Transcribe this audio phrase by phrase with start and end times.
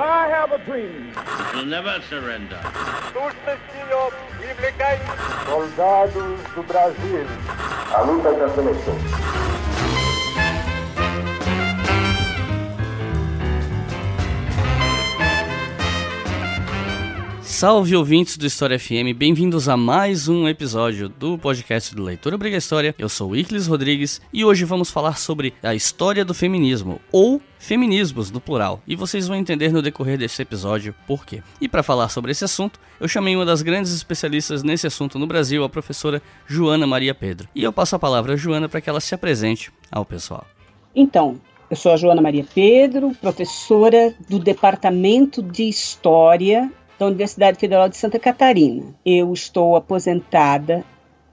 [0.00, 1.12] I have a dream.
[1.54, 2.58] We'll never surrender.
[5.44, 7.26] Soldados do Brasil.
[7.94, 8.96] A luta da seleção.
[17.62, 22.56] Salve ouvintes do História FM, bem-vindos a mais um episódio do podcast do Leitura Obriga
[22.56, 22.94] História.
[22.98, 28.30] Eu sou Iclis Rodrigues e hoje vamos falar sobre a história do feminismo, ou feminismos
[28.30, 31.42] no plural, e vocês vão entender no decorrer deste episódio por quê.
[31.60, 35.28] E para falar sobre esse assunto, eu chamei uma das grandes especialistas nesse assunto no
[35.28, 37.48] Brasil, a professora Joana Maria Pedro.
[37.54, 40.44] E eu passo a palavra a Joana para que ela se apresente ao pessoal.
[40.94, 47.88] Então, eu sou a Joana Maria Pedro, professora do Departamento de História da Universidade Federal
[47.88, 48.92] de Santa Catarina.
[49.06, 50.84] Eu estou aposentada,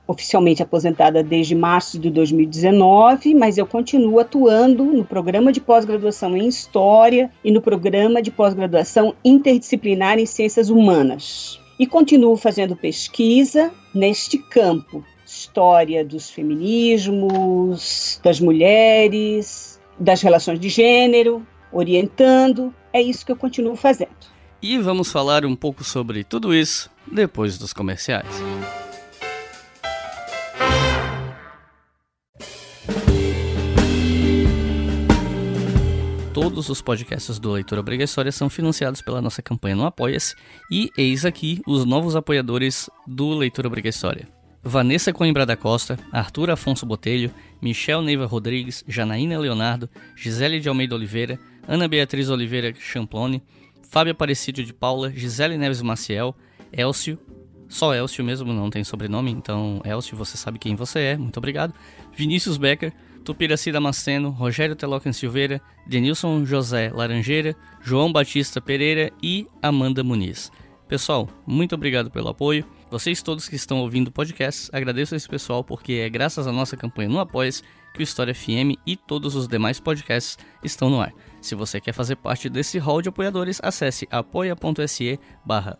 [0.10, 6.48] oficialmente aposentada desde março de 2019, mas eu continuo atuando no programa de pós-graduação em
[6.48, 11.60] História e no programa de pós-graduação interdisciplinar em Ciências Humanas.
[11.78, 21.46] E continuo fazendo pesquisa neste campo, história dos feminismos, das mulheres, das relações de gênero,
[21.72, 22.74] orientando.
[22.92, 24.10] É isso que eu continuo fazendo.
[24.60, 28.26] E vamos falar um pouco sobre tudo isso depois dos comerciais.
[36.50, 40.34] Todos os podcasts do Leitura Obrigatória são financiados pela nossa campanha no Apoia-se
[40.72, 44.28] e eis aqui os novos apoiadores do Leitura Obrigatória.
[44.64, 50.96] Vanessa Coimbra da Costa, Arthur Afonso Botelho, Michel Neiva Rodrigues, Janaína Leonardo, Gisele de Almeida
[50.96, 53.44] Oliveira, Ana Beatriz Oliveira Champlone,
[53.84, 56.36] Fábio Aparecido de Paula, Gisele Neves Maciel,
[56.74, 57.20] Elcio,
[57.68, 61.76] só Elcio mesmo, não tem sobrenome, então Elcio, você sabe quem você é, muito obrigado.
[62.12, 62.92] Vinícius Becker,
[63.24, 70.52] Tupiraci Damasceno, Rogério Telocan Silveira, Denilson José Laranjeira, João Batista Pereira e Amanda Muniz.
[70.88, 72.66] Pessoal, muito obrigado pelo apoio.
[72.90, 76.52] Vocês todos que estão ouvindo o podcast, agradeço a esse pessoal porque é graças à
[76.52, 77.52] nossa campanha no apoia
[77.94, 81.14] que o História FM e todos os demais podcasts estão no ar.
[81.42, 85.78] Se você quer fazer parte desse hall de apoiadores, acesse apoia.se barra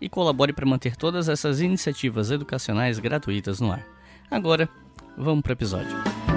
[0.00, 3.86] e colabore para manter todas essas iniciativas educacionais gratuitas no ar.
[4.30, 4.68] Agora,
[5.18, 6.27] vamos para o episódio.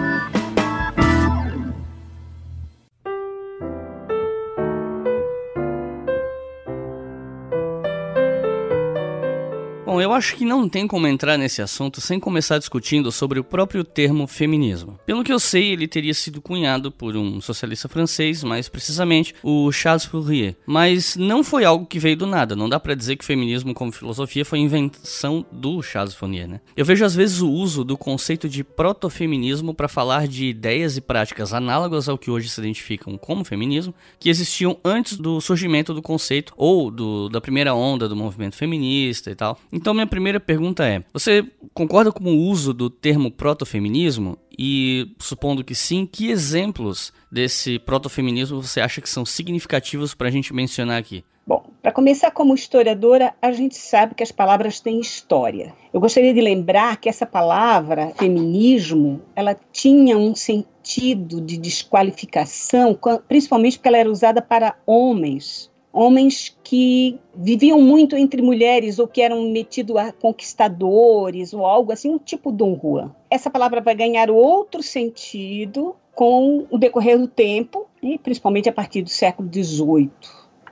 [10.02, 13.84] Eu acho que não tem como entrar nesse assunto sem começar discutindo sobre o próprio
[13.84, 15.00] termo feminismo.
[15.06, 19.72] Pelo que eu sei, ele teria sido cunhado por um socialista francês, mais precisamente o
[19.72, 20.56] Charles Fourier.
[20.66, 23.92] Mas não foi algo que veio do nada, não dá para dizer que feminismo como
[23.92, 26.62] filosofia foi invenção do Charles Fourier, né?
[26.76, 31.02] Eu vejo às vezes o uso do conceito de protofeminismo para falar de ideias e
[31.02, 36.02] práticas análogas ao que hoje se identificam como feminismo, que existiam antes do surgimento do
[36.02, 39.60] conceito ou do, da primeira onda do movimento feminista e tal.
[39.72, 41.44] Então, minha primeira pergunta é: você
[41.74, 44.38] concorda com o uso do termo protofeminismo?
[44.58, 50.32] E, supondo que sim, que exemplos desse protofeminismo você acha que são significativos para a
[50.32, 51.24] gente mencionar aqui?
[51.48, 55.74] Bom, para começar, como historiadora, a gente sabe que as palavras têm história.
[55.92, 62.98] Eu gostaria de lembrar que essa palavra, feminismo, ela tinha um sentido de desqualificação,
[63.28, 69.22] principalmente porque ela era usada para homens homens que viviam muito entre mulheres ou que
[69.22, 73.12] eram metidos a conquistadores ou algo assim, um tipo Dom Juan.
[73.30, 79.02] Essa palavra vai ganhar outro sentido com o decorrer do tempo, e principalmente a partir
[79.02, 80.10] do século XVIII,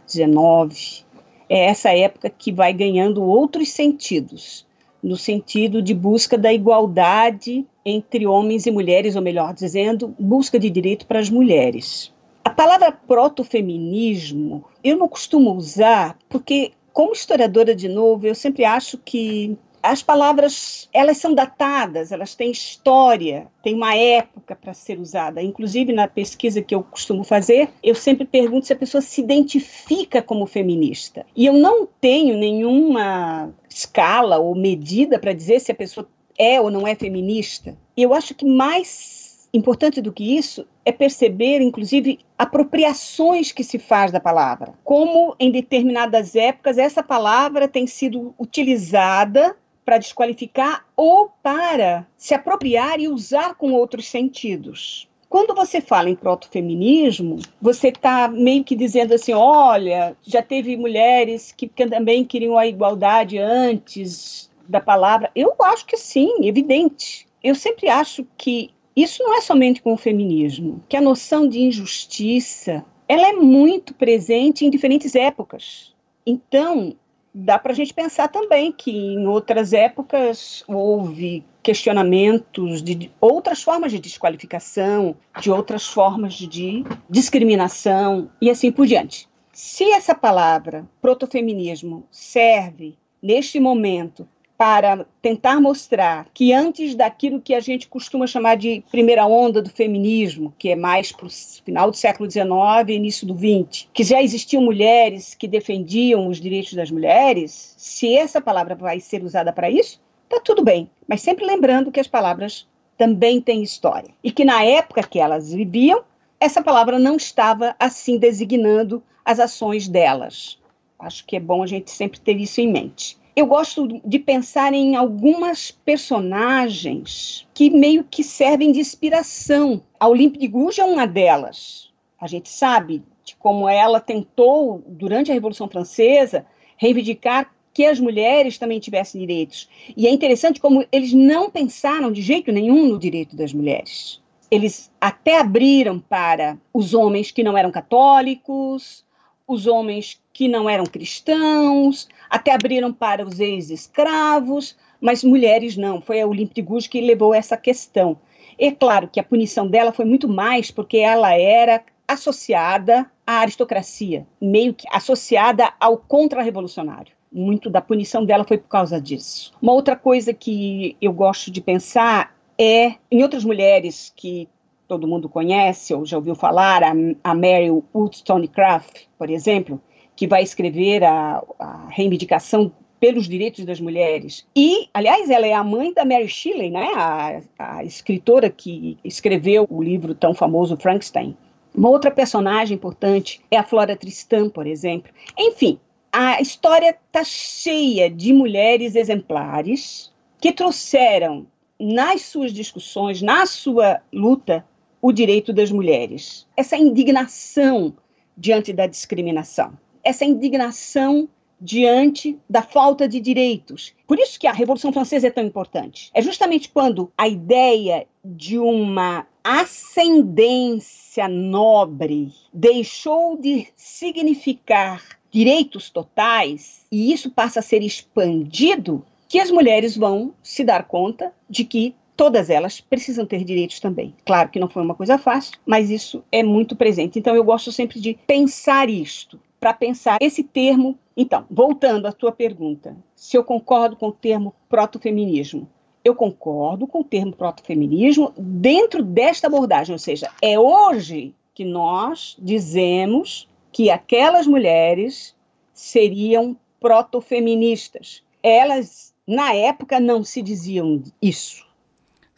[0.07, 1.05] XIX.
[1.47, 4.65] É essa época que vai ganhando outros sentidos,
[5.01, 10.69] no sentido de busca da igualdade entre homens e mulheres, ou melhor dizendo, busca de
[10.69, 12.13] direito para as mulheres.
[12.43, 18.97] A palavra protofeminismo eu não costumo usar porque, como historiadora de novo, eu sempre acho
[18.97, 25.41] que as palavras elas são datadas, elas têm história, tem uma época para ser usada.
[25.41, 30.21] Inclusive na pesquisa que eu costumo fazer, eu sempre pergunto se a pessoa se identifica
[30.21, 31.25] como feminista.
[31.35, 36.07] E eu não tenho nenhuma escala ou medida para dizer se a pessoa
[36.37, 37.77] é ou não é feminista.
[37.95, 39.18] Eu acho que mais
[39.53, 44.73] importante do que isso é perceber, inclusive, apropriações que se faz da palavra.
[44.83, 52.99] Como em determinadas épocas essa palavra tem sido utilizada para desqualificar ou para se apropriar
[52.99, 55.09] e usar com outros sentidos.
[55.27, 61.51] Quando você fala em protofeminismo, você está meio que dizendo assim: olha, já teve mulheres
[61.51, 65.31] que também queriam a igualdade antes da palavra.
[65.35, 67.27] Eu acho que sim, evidente.
[67.43, 71.59] Eu sempre acho que isso não é somente com o feminismo, que a noção de
[71.61, 75.95] injustiça ela é muito presente em diferentes épocas.
[76.25, 76.95] Então,
[77.33, 83.91] dá para a gente pensar também que em outras épocas houve questionamentos de outras formas
[83.91, 89.27] de desqualificação, de outras formas de discriminação e assim por diante.
[89.51, 94.27] Se essa palavra protofeminismo serve neste momento
[94.59, 99.69] para tentar mostrar que antes daquilo que a gente costuma chamar de primeira onda do
[99.69, 102.49] feminismo, que é mais para o final do século XIX
[102.89, 108.17] e início do XX, que já existiam mulheres que defendiam os direitos das mulheres, se
[108.17, 110.89] essa palavra vai ser usada para isso, tá tudo bem.
[111.07, 112.67] Mas sempre lembrando que as palavras
[112.97, 116.03] também têm história e que na época que elas viviam,
[116.37, 120.59] essa palavra não estava assim designando as ações delas.
[120.99, 124.73] Acho que é bom a gente sempre ter isso em mente eu gosto de pensar
[124.73, 129.81] em algumas personagens que meio que servem de inspiração.
[129.99, 131.89] A Olympe de Gouges é uma delas.
[132.19, 136.45] A gente sabe de como ela tentou, durante a Revolução Francesa,
[136.75, 139.69] reivindicar que as mulheres também tivessem direitos.
[139.95, 144.21] E é interessante como eles não pensaram de jeito nenhum no direito das mulheres.
[144.51, 149.05] Eles até abriram para os homens que não eram católicos,
[149.49, 155.99] os homens que não eram cristãos, até abriram para os ex-escravos, mas mulheres não.
[155.99, 158.17] Foi a Olympe Gouges que levou essa questão.
[158.57, 164.27] É claro que a punição dela foi muito mais porque ela era associada à aristocracia,
[164.39, 167.13] meio que associada ao contra-revolucionário.
[167.31, 169.53] Muito da punição dela foi por causa disso.
[169.61, 174.47] Uma outra coisa que eu gosto de pensar é em outras mulheres que
[174.89, 176.91] todo mundo conhece ou já ouviu falar, a,
[177.23, 179.79] a Mary Wollstonecraft, por exemplo,
[180.15, 184.45] que vai escrever a, a reivindicação pelos direitos das mulheres.
[184.55, 186.89] E, aliás, ela é a mãe da Mary Shelley, né?
[186.95, 191.37] a, a escritora que escreveu o livro tão famoso Frankenstein.
[191.73, 195.13] Uma outra personagem importante é a Flora Tristan, por exemplo.
[195.37, 195.79] Enfim,
[196.11, 201.45] a história está cheia de mulheres exemplares que trouxeram
[201.79, 204.65] nas suas discussões, na sua luta,
[205.01, 206.47] o direito das mulheres.
[206.55, 207.93] Essa indignação
[208.37, 211.27] diante da discriminação, essa indignação
[211.61, 213.93] diante da falta de direitos.
[214.07, 216.09] Por isso que a Revolução Francesa é tão importante.
[216.13, 227.11] É justamente quando a ideia de uma ascendência nobre deixou de significar direitos totais e
[227.11, 232.49] isso passa a ser expandido que as mulheres vão se dar conta de que todas
[232.49, 234.13] elas precisam ter direitos também.
[234.25, 237.17] Claro que não foi uma coisa fácil, mas isso é muito presente.
[237.17, 240.99] Então eu gosto sempre de pensar isto, para pensar esse termo.
[241.15, 245.69] Então, voltando à tua pergunta, se eu concordo com o termo protofeminismo.
[246.03, 252.35] Eu concordo com o termo protofeminismo dentro desta abordagem, ou seja, é hoje que nós
[252.37, 255.33] dizemos que aquelas mulheres
[255.73, 258.23] seriam protofeministas.
[258.43, 261.68] Elas, na época, não se diziam isso.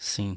[0.02, 0.36] Sim.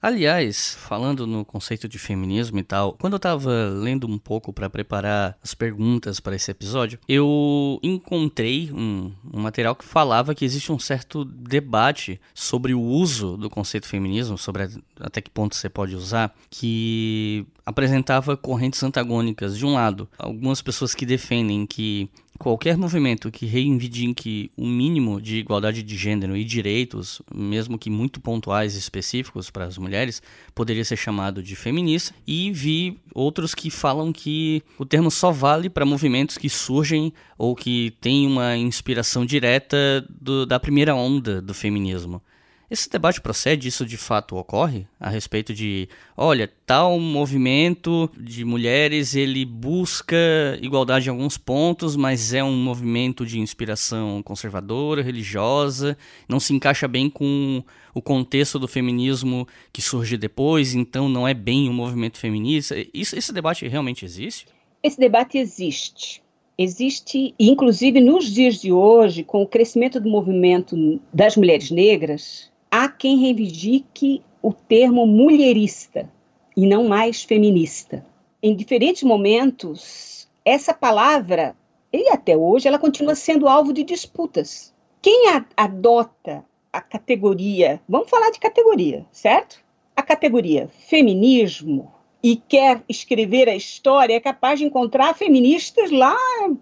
[0.00, 4.70] Aliás, falando no conceito de feminismo e tal, quando eu tava lendo um pouco para
[4.70, 10.70] preparar as perguntas para esse episódio, eu encontrei um, um, material que falava que existe
[10.70, 14.68] um certo debate sobre o uso do conceito feminismo, sobre a,
[15.00, 19.58] até que ponto você pode usar, que apresentava correntes antagônicas.
[19.58, 22.08] De um lado, algumas pessoas que defendem que
[22.40, 27.90] qualquer movimento que reivindique o um mínimo de igualdade de gênero e direitos, mesmo que
[27.90, 30.22] muito pontuais e específicos para as mulheres,
[30.54, 32.14] poderia ser chamado de feminista.
[32.26, 37.54] E vi outros que falam que o termo só vale para movimentos que surgem ou
[37.54, 39.76] que têm uma inspiração direta
[40.08, 42.22] do, da primeira onda do feminismo.
[42.70, 49.16] Esse debate procede, isso de fato ocorre a respeito de, olha, tal movimento de mulheres,
[49.16, 50.16] ele busca
[50.62, 55.98] igualdade em alguns pontos, mas é um movimento de inspiração conservadora, religiosa,
[56.28, 61.34] não se encaixa bem com o contexto do feminismo que surge depois, então não é
[61.34, 62.76] bem um movimento feminista.
[62.94, 64.46] Isso, esse debate realmente existe?
[64.80, 66.22] Esse debate existe
[66.62, 72.88] existe, inclusive nos dias de hoje, com o crescimento do movimento das mulheres negras, há
[72.88, 76.08] quem reivindique o termo mulherista
[76.56, 78.04] e não mais feminista.
[78.42, 81.54] Em diferentes momentos, essa palavra,
[81.92, 84.72] e até hoje, ela continua sendo alvo de disputas.
[85.02, 89.60] Quem a, adota a categoria, vamos falar de categoria, certo?
[89.96, 96.16] A categoria feminismo e quer escrever a história é capaz de encontrar feministas lá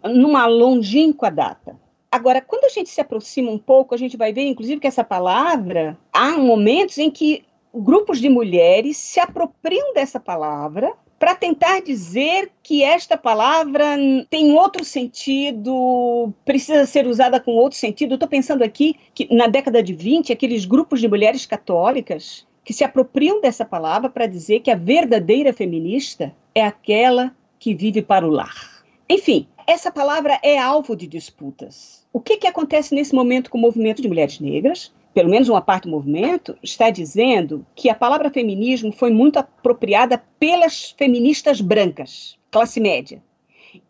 [0.05, 1.79] numa longínqua data.
[2.11, 5.05] Agora, quando a gente se aproxima um pouco, a gente vai ver, inclusive, que essa
[5.05, 12.51] palavra, há momentos em que grupos de mulheres se apropriam dessa palavra para tentar dizer
[12.63, 13.97] que esta palavra
[14.31, 18.15] tem outro sentido, precisa ser usada com outro sentido.
[18.15, 22.85] Estou pensando aqui que na década de 20, aqueles grupos de mulheres católicas que se
[22.85, 28.31] apropriam dessa palavra para dizer que a verdadeira feminista é aquela que vive para o
[28.31, 28.85] lar.
[29.09, 31.98] Enfim, essa palavra é alvo de disputas.
[32.13, 34.93] O que, que acontece nesse momento com o movimento de mulheres negras?
[35.13, 40.23] Pelo menos uma parte do movimento está dizendo que a palavra feminismo foi muito apropriada
[40.39, 43.23] pelas feministas brancas, classe média,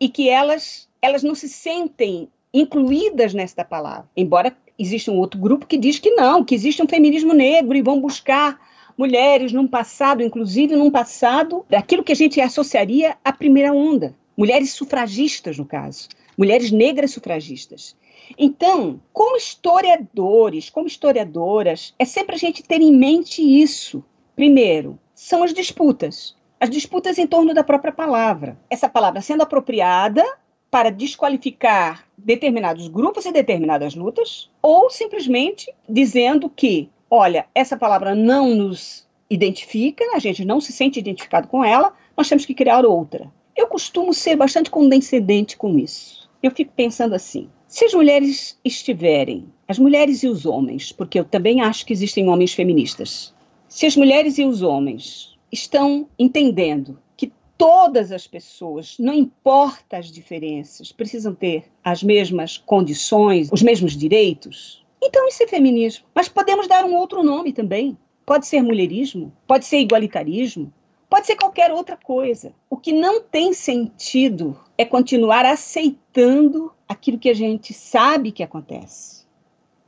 [0.01, 5.67] e que elas, elas não se sentem incluídas nesta palavra, embora exista um outro grupo
[5.67, 8.59] que diz que não, que existe um feminismo negro e vão buscar
[8.97, 14.73] mulheres num passado, inclusive num passado daquilo que a gente associaria à primeira onda, mulheres
[14.73, 17.97] sufragistas no caso, mulheres negras sufragistas.
[18.37, 24.05] Então, como historiadores, como historiadoras, é sempre a gente ter em mente isso.
[24.35, 26.37] Primeiro, são as disputas.
[26.61, 28.59] As disputas em torno da própria palavra.
[28.69, 30.25] Essa palavra sendo apropriada
[30.71, 38.55] para desqualificar determinados grupos e determinadas lutas, ou simplesmente dizendo que, olha, essa palavra não
[38.55, 43.31] nos identifica, a gente não se sente identificado com ela, nós temos que criar outra.
[43.57, 46.29] Eu costumo ser bastante condescendente com isso.
[46.43, 51.25] Eu fico pensando assim: se as mulheres estiverem, as mulheres e os homens, porque eu
[51.25, 53.35] também acho que existem homens feministas,
[53.69, 60.11] se as mulheres e os homens estão entendendo que todas as pessoas, não importa as
[60.11, 66.07] diferenças, precisam ter as mesmas condições, os mesmos direitos, então isso é feminismo.
[66.15, 67.97] Mas podemos dar um outro nome também.
[68.25, 70.73] Pode ser mulherismo, pode ser igualitarismo,
[71.09, 72.53] Pode ser qualquer outra coisa.
[72.69, 79.27] O que não tem sentido é continuar aceitando aquilo que a gente sabe que acontece.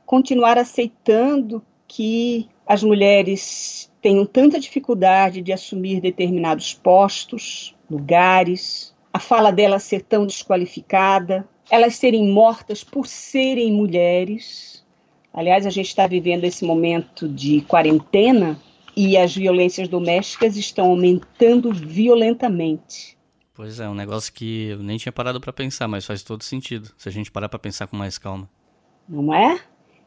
[0.05, 9.51] Continuar aceitando que as mulheres tenham tanta dificuldade de assumir determinados postos, lugares, a fala
[9.51, 14.83] delas ser tão desqualificada, elas serem mortas por serem mulheres.
[15.33, 18.59] Aliás, a gente está vivendo esse momento de quarentena
[18.95, 23.17] e as violências domésticas estão aumentando violentamente.
[23.53, 26.89] Pois é, um negócio que eu nem tinha parado para pensar, mas faz todo sentido,
[26.97, 28.49] se a gente parar para pensar com mais calma.
[29.07, 29.59] Não é?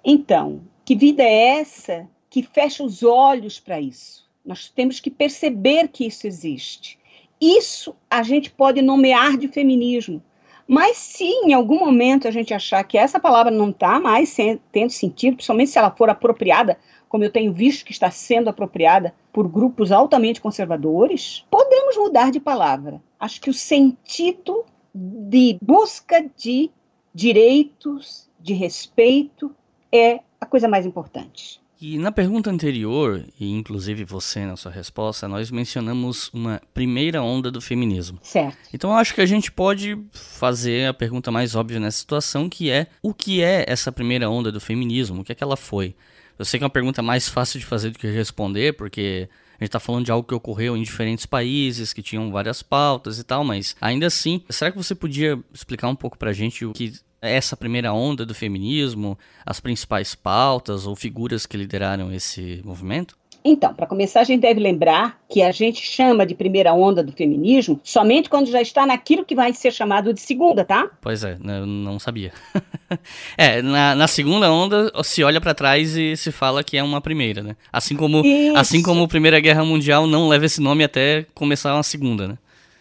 [0.05, 4.29] Então, que vida é essa que fecha os olhos para isso?
[4.45, 6.99] Nós temos que perceber que isso existe.
[7.41, 10.23] Isso a gente pode nomear de feminismo.
[10.67, 14.35] Mas se em algum momento a gente achar que essa palavra não está mais
[14.73, 16.79] tendo sentido, principalmente se ela for apropriada
[17.14, 22.40] como eu tenho visto que está sendo apropriada por grupos altamente conservadores, podemos mudar de
[22.40, 23.00] palavra.
[23.21, 26.73] Acho que o sentido de busca de
[27.14, 29.54] direitos, de respeito,
[29.92, 31.61] é a coisa mais importante.
[31.80, 37.49] E na pergunta anterior, e inclusive você na sua resposta, nós mencionamos uma primeira onda
[37.49, 38.18] do feminismo.
[38.23, 38.59] Certo.
[38.73, 42.73] Então eu acho que a gente pode fazer a pergunta mais óbvia nessa situação, que
[42.73, 45.21] é o que é essa primeira onda do feminismo?
[45.21, 45.94] O que é que ela foi?
[46.38, 49.64] Eu sei que é uma pergunta mais fácil de fazer do que responder, porque a
[49.64, 53.25] gente está falando de algo que ocorreu em diferentes países, que tinham várias pautas e
[53.25, 56.73] tal, mas ainda assim, será que você podia explicar um pouco para a gente o
[56.73, 62.61] que é essa primeira onda do feminismo, as principais pautas ou figuras que lideraram esse
[62.64, 63.17] movimento?
[63.46, 67.12] Então, para começar, a gente deve lembrar que a gente chama de primeira onda do
[67.12, 70.88] feminismo somente quando já está naquilo que vai ser chamado de segunda, tá?
[71.02, 72.32] Pois é, né, eu não sabia.
[73.36, 77.02] é, na, na, segunda onda se olha para trás e se fala que é uma
[77.02, 77.54] primeira, né?
[77.70, 78.22] Assim como,
[78.56, 82.38] assim como a Primeira Guerra Mundial não leva esse nome até começar uma segunda, né?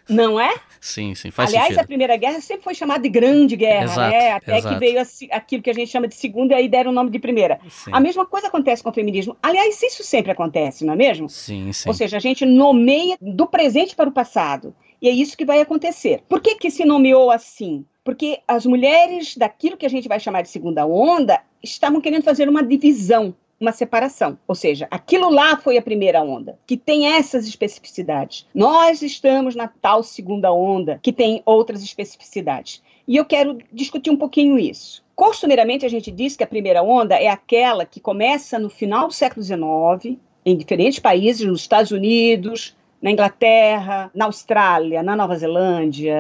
[0.10, 0.54] Não é?
[0.82, 1.84] Sim, sim, faz Aliás, sentido.
[1.84, 4.32] a Primeira Guerra sempre foi chamada de Grande Guerra, exato, né?
[4.32, 4.74] Até exato.
[4.74, 7.20] que veio aquilo que a gente chama de Segunda e aí deram o nome de
[7.20, 7.60] Primeira.
[7.70, 7.92] Sim.
[7.94, 9.38] A mesma coisa acontece com o feminismo.
[9.42, 11.30] Aliás, isso sempre acontece, não é mesmo?
[11.30, 11.88] Sim, sim.
[11.88, 14.76] Ou seja, a gente nomeia do presente para o passado.
[15.02, 16.24] E é isso que vai acontecer.
[16.28, 17.86] Por que, que se nomeou assim?
[18.04, 22.50] Porque as mulheres daquilo que a gente vai chamar de segunda onda estavam querendo fazer
[22.50, 24.38] uma divisão uma separação.
[24.48, 28.48] Ou seja, aquilo lá foi a primeira onda, que tem essas especificidades.
[28.54, 32.82] Nós estamos na tal segunda onda, que tem outras especificidades.
[33.08, 35.04] E eu quero discutir um pouquinho isso.
[35.16, 39.14] Costumeiramente, a gente diz que a primeira onda é aquela que começa no final do
[39.14, 46.18] século XIX, em diferentes países, nos Estados Unidos, na Inglaterra, na Austrália, na Nova Zelândia,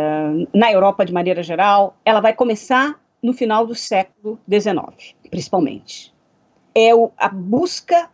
[0.53, 1.95] na Europa de maneira geral.
[2.05, 6.12] Ela vai começar no final do século XIX, principalmente
[6.75, 8.09] é o, a busca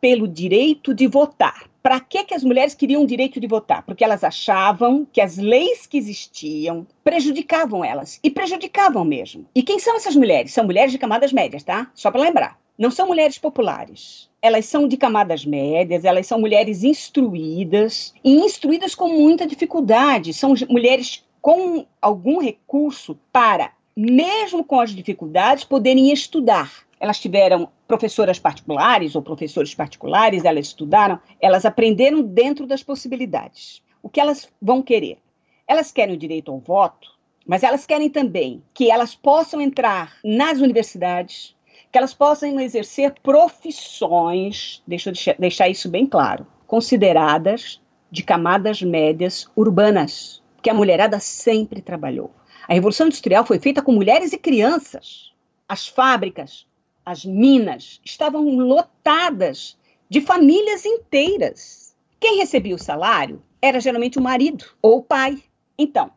[0.00, 1.68] pelo direito de votar.
[1.82, 3.82] para que, que as mulheres queriam o direito de votar?
[3.82, 8.20] Porque elas achavam que as leis que existiam prejudicavam elas.
[8.22, 9.46] E prejudicavam mesmo.
[9.54, 10.52] E quem são essas mulheres?
[10.52, 11.90] São mulheres de camadas médias, tá?
[11.94, 12.58] Só para lembrar.
[12.78, 14.30] Não são mulheres populares.
[14.40, 20.32] Elas são de camadas médias, elas são mulheres instruídas, e instruídas com muita dificuldade.
[20.32, 26.72] São mulheres com algum recurso para, mesmo com as dificuldades, poderem estudar.
[26.98, 33.82] Elas tiveram professoras particulares ou professores particulares, elas estudaram, elas aprenderam dentro das possibilidades.
[34.00, 35.18] O que elas vão querer?
[35.66, 37.10] Elas querem o direito ao voto,
[37.44, 41.56] mas elas querem também que elas possam entrar nas universidades,
[41.90, 49.50] que elas possam exercer profissões, deixa eu deixar isso bem claro, consideradas de camadas médias
[49.56, 52.30] urbanas, que a mulherada sempre trabalhou.
[52.68, 55.32] A Revolução Industrial foi feita com mulheres e crianças.
[55.68, 56.68] As fábricas,
[57.04, 59.78] as minas estavam lotadas
[60.08, 61.96] de famílias inteiras.
[62.18, 65.42] Quem recebia o salário era geralmente o marido ou o pai.
[65.78, 66.10] Então,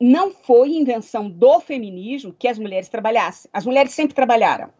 [0.00, 3.50] não foi invenção do feminismo que as mulheres trabalhassem.
[3.52, 4.70] As mulheres sempre trabalharam.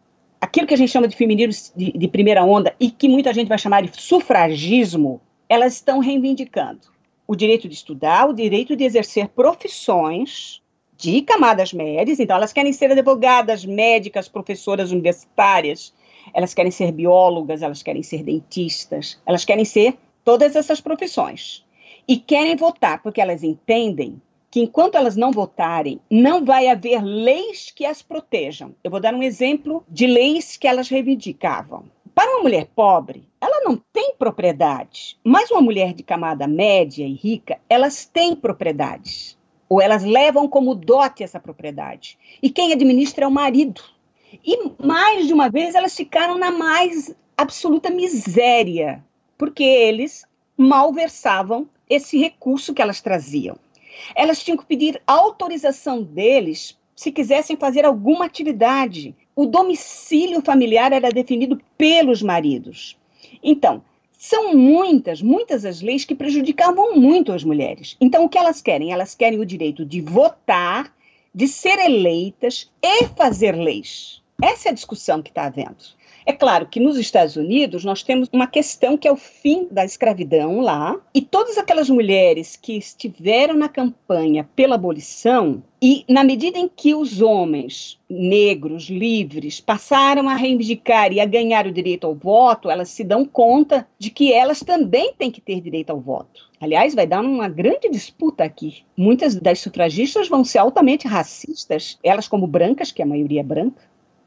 [0.41, 3.47] Aquilo que a gente chama de feminismo de, de primeira onda e que muita gente
[3.47, 6.91] vai chamar de sufragismo, elas estão reivindicando
[7.27, 10.62] o direito de estudar, o direito de exercer profissões
[11.03, 15.93] de camadas médias, então elas querem ser advogadas, médicas, professoras universitárias,
[16.33, 21.65] elas querem ser biólogas, elas querem ser dentistas, elas querem ser todas essas profissões.
[22.07, 27.69] E querem votar porque elas entendem que enquanto elas não votarem, não vai haver leis
[27.69, 28.73] que as protejam.
[28.81, 31.83] Eu vou dar um exemplo de leis que elas reivindicavam.
[32.15, 37.13] Para uma mulher pobre, ela não tem propriedade, mas uma mulher de camada média e
[37.13, 42.17] rica, elas têm propriedades ou elas levam como dote essa propriedade.
[42.41, 43.81] E quem administra é o marido.
[44.45, 49.03] E mais de uma vez elas ficaram na mais absoluta miséria,
[49.37, 50.25] porque eles
[50.57, 53.57] malversavam esse recurso que elas traziam.
[54.15, 59.15] Elas tinham que pedir autorização deles se quisessem fazer alguma atividade.
[59.35, 62.97] O domicílio familiar era definido pelos maridos.
[63.41, 63.83] Então,
[64.23, 67.97] são muitas, muitas as leis que prejudicavam muito as mulheres.
[67.99, 68.93] Então, o que elas querem?
[68.93, 70.95] Elas querem o direito de votar,
[71.35, 74.21] de ser eleitas e fazer leis.
[74.41, 75.75] Essa é a discussão que está havendo.
[76.25, 79.83] É claro que nos Estados Unidos nós temos uma questão que é o fim da
[79.83, 86.57] escravidão lá, e todas aquelas mulheres que estiveram na campanha pela abolição, e na medida
[86.57, 92.15] em que os homens negros, livres, passaram a reivindicar e a ganhar o direito ao
[92.15, 96.49] voto, elas se dão conta de que elas também têm que ter direito ao voto.
[96.61, 98.83] Aliás, vai dar uma grande disputa aqui.
[98.95, 103.81] Muitas das sufragistas vão ser altamente racistas, elas como brancas, que a maioria é branca,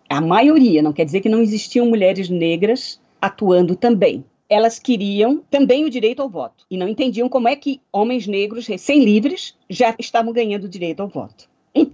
[0.09, 4.25] a maioria, não quer dizer que não existiam mulheres negras atuando também.
[4.49, 8.67] Elas queriam também o direito ao voto e não entendiam como é que homens negros
[8.67, 11.49] recém-livres já estavam ganhando o direito ao voto.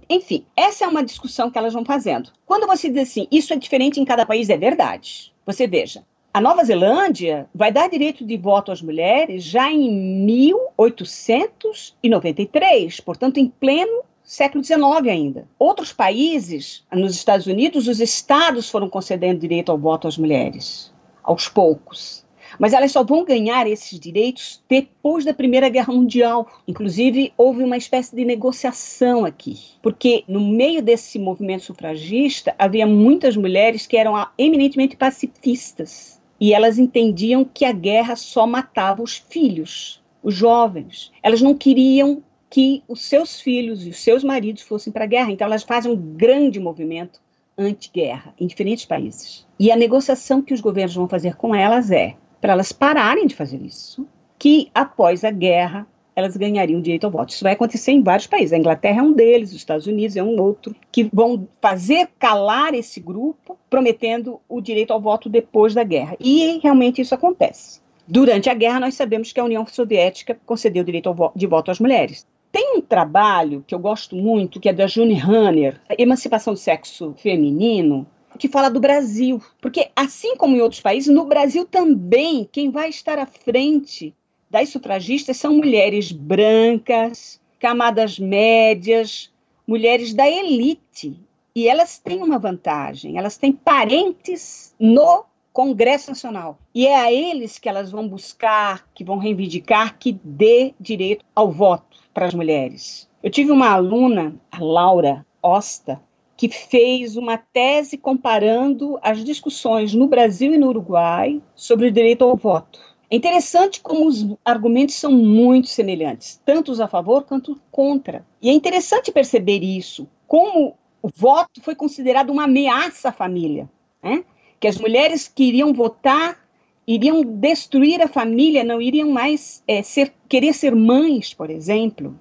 [0.09, 2.31] Enfim, essa é uma discussão que elas vão fazendo.
[2.45, 5.33] Quando você diz assim, isso é diferente em cada país, é verdade.
[5.45, 9.91] Você veja, a Nova Zelândia vai dar direito de voto às mulheres já em
[10.25, 15.47] 1893, portanto, em pleno século XIX ainda.
[15.59, 21.47] Outros países, nos Estados Unidos, os estados foram concedendo direito ao voto às mulheres, aos
[21.47, 22.23] poucos.
[22.59, 26.47] Mas elas só vão ganhar esses direitos depois da Primeira Guerra Mundial.
[26.67, 33.35] Inclusive, houve uma espécie de negociação aqui, porque no meio desse movimento sufragista havia muitas
[33.35, 36.21] mulheres que eram eminentemente pacifistas.
[36.39, 41.11] E elas entendiam que a guerra só matava os filhos, os jovens.
[41.23, 42.21] Elas não queriam
[42.53, 45.31] que os seus filhos e os seus maridos fossem para a guerra.
[45.31, 47.19] Então, elas fazem um grande movimento
[47.57, 49.47] anti-guerra em diferentes países.
[49.59, 53.33] E a negociação que os governos vão fazer com elas é para elas pararem de
[53.33, 57.33] fazer isso, que após a guerra elas ganhariam direito ao voto.
[57.33, 58.53] Isso vai acontecer em vários países.
[58.53, 62.75] A Inglaterra é um deles, os Estados Unidos é um outro, que vão fazer calar
[62.75, 66.15] esse grupo, prometendo o direito ao voto depois da guerra.
[66.19, 67.81] E realmente isso acontece.
[68.07, 72.27] Durante a guerra, nós sabemos que a União Soviética concedeu direito de voto às mulheres.
[72.53, 77.15] Tem um trabalho que eu gosto muito, que é da June Hanner, Emancipação do Sexo
[77.17, 78.05] Feminino,
[78.37, 79.41] que fala do Brasil.
[79.59, 84.13] Porque, assim como em outros países, no Brasil também, quem vai estar à frente
[84.51, 89.31] das sufragistas são mulheres brancas, camadas médias,
[89.67, 91.19] mulheres da elite.
[91.55, 96.57] E elas têm uma vantagem, elas têm parentes no Congresso Nacional.
[96.73, 101.51] E é a eles que elas vão buscar, que vão reivindicar que dê direito ao
[101.51, 103.07] voto para as mulheres.
[103.21, 106.01] Eu tive uma aluna, a Laura Osta,
[106.35, 112.23] que fez uma tese comparando as discussões no Brasil e no Uruguai sobre o direito
[112.23, 112.79] ao voto.
[113.09, 118.25] É interessante como os argumentos são muito semelhantes, tanto os a favor quanto contra.
[118.41, 123.69] E é interessante perceber isso, como o voto foi considerado uma ameaça à família,
[124.01, 124.25] né?
[124.63, 126.39] Que as mulheres que iriam votar
[126.87, 132.17] iriam destruir a família, não iriam mais é, ser, querer ser mães, por exemplo,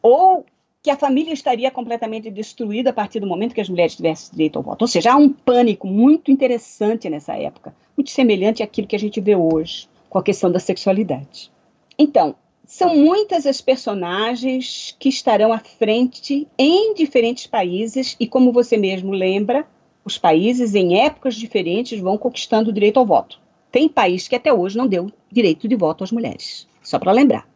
[0.00, 0.46] ou
[0.82, 4.56] que a família estaria completamente destruída a partir do momento que as mulheres tivessem direito
[4.56, 4.80] ao voto.
[4.80, 9.20] Ou seja, há um pânico muito interessante nessa época, muito semelhante àquilo que a gente
[9.20, 11.52] vê hoje com a questão da sexualidade.
[11.98, 18.78] Então, são muitas as personagens que estarão à frente em diferentes países e, como você
[18.78, 19.66] mesmo lembra,
[20.04, 23.40] os países em épocas diferentes vão conquistando o direito ao voto.
[23.70, 26.68] Tem país que até hoje não deu direito de voto às mulheres.
[26.82, 27.48] Só para lembrar.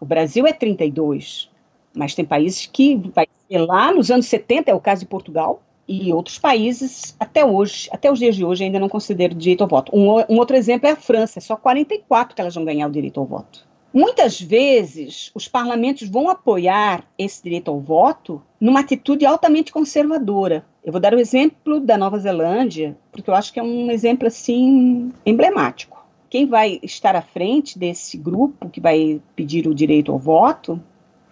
[0.00, 1.50] O Brasil é 32,
[1.94, 5.62] mas tem países que vai ser lá nos anos 70, é o caso de Portugal,
[5.86, 9.68] e outros países até hoje, até os dias de hoje, ainda não consideram direito ao
[9.68, 9.94] voto.
[9.94, 12.92] Um, um outro exemplo é a França, é só 44 que elas vão ganhar o
[12.92, 13.66] direito ao voto.
[13.94, 20.66] Muitas vezes, os parlamentos vão apoiar esse direito ao voto numa atitude altamente conservadora.
[20.84, 24.26] Eu vou dar o exemplo da Nova Zelândia, porque eu acho que é um exemplo
[24.26, 26.04] assim emblemático.
[26.28, 30.82] Quem vai estar à frente desse grupo que vai pedir o direito ao voto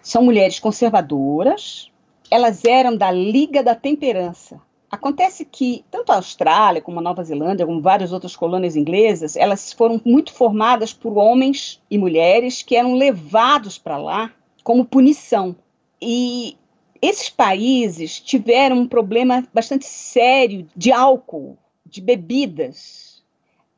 [0.01, 1.91] são mulheres conservadoras.
[2.31, 4.61] Elas eram da Liga da Temperança,
[4.93, 9.73] Acontece que tanto a Austrália como a Nova Zelândia, como várias outras colônias inglesas, elas
[9.73, 14.31] foram muito formadas por homens e mulheres que eram levados para lá
[14.63, 15.57] como punição.
[15.99, 16.59] E
[17.01, 23.23] esses países tiveram um problema bastante sério de álcool, de bebidas.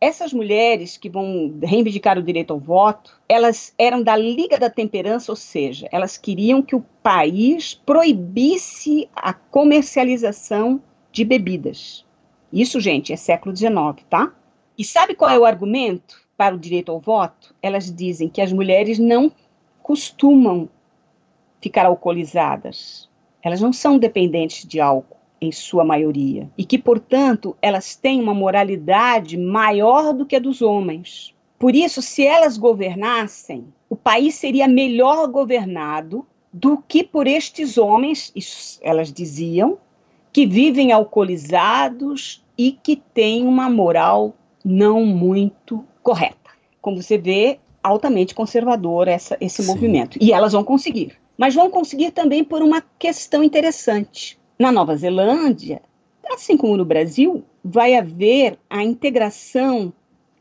[0.01, 5.31] Essas mulheres que vão reivindicar o direito ao voto, elas eram da Liga da Temperança,
[5.31, 10.83] ou seja, elas queriam que o país proibisse a comercialização
[11.15, 12.05] de bebidas.
[12.53, 14.33] Isso, gente, é século XIX, tá?
[14.77, 17.55] E sabe qual é o argumento para o direito ao voto?
[17.63, 19.31] Elas dizem que as mulheres não
[19.81, 20.69] costumam
[21.61, 23.09] ficar alcoolizadas.
[23.41, 26.51] Elas não são dependentes de álcool, em sua maioria.
[26.59, 31.33] E que, portanto, elas têm uma moralidade maior do que a dos homens.
[31.57, 38.33] Por isso, se elas governassem, o país seria melhor governado do que por estes homens,
[38.83, 39.79] elas diziam,
[40.35, 46.51] que vivem alcoolizados e que têm uma moral não muito correta.
[46.83, 49.69] Como você vê, altamente conservador essa, esse Sim.
[49.69, 50.19] movimento.
[50.21, 51.13] E elas vão conseguir.
[51.39, 54.37] Mas vão conseguir também por uma questão interessante.
[54.59, 55.81] Na Nova Zelândia,
[56.29, 59.93] assim como no Brasil, vai haver a integração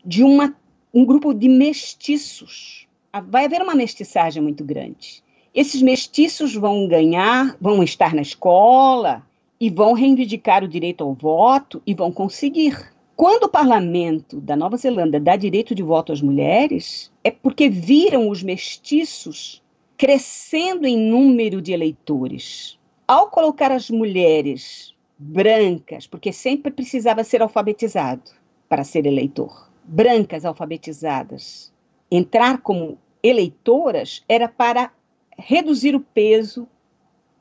[0.03, 0.55] de uma,
[0.91, 2.87] um grupo de mestiços.
[3.27, 5.23] Vai haver uma mestiçagem muito grande.
[5.53, 9.23] Esses mestiços vão ganhar, vão estar na escola,
[9.63, 12.93] e vão reivindicar o direito ao voto e vão conseguir.
[13.15, 18.27] Quando o parlamento da Nova Zelândia dá direito de voto às mulheres, é porque viram
[18.27, 19.63] os mestiços
[19.97, 22.77] crescendo em número de eleitores.
[23.07, 28.31] Ao colocar as mulheres brancas, porque sempre precisava ser alfabetizado
[28.67, 31.71] para ser eleitor, brancas alfabetizadas,
[32.11, 34.91] entrar como eleitoras era para
[35.37, 36.67] reduzir o peso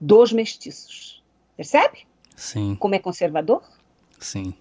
[0.00, 1.20] dos mestiços.
[1.56, 2.11] Percebe?
[2.42, 2.74] Sim.
[2.74, 3.62] Como é conservador?
[4.18, 4.52] Sim.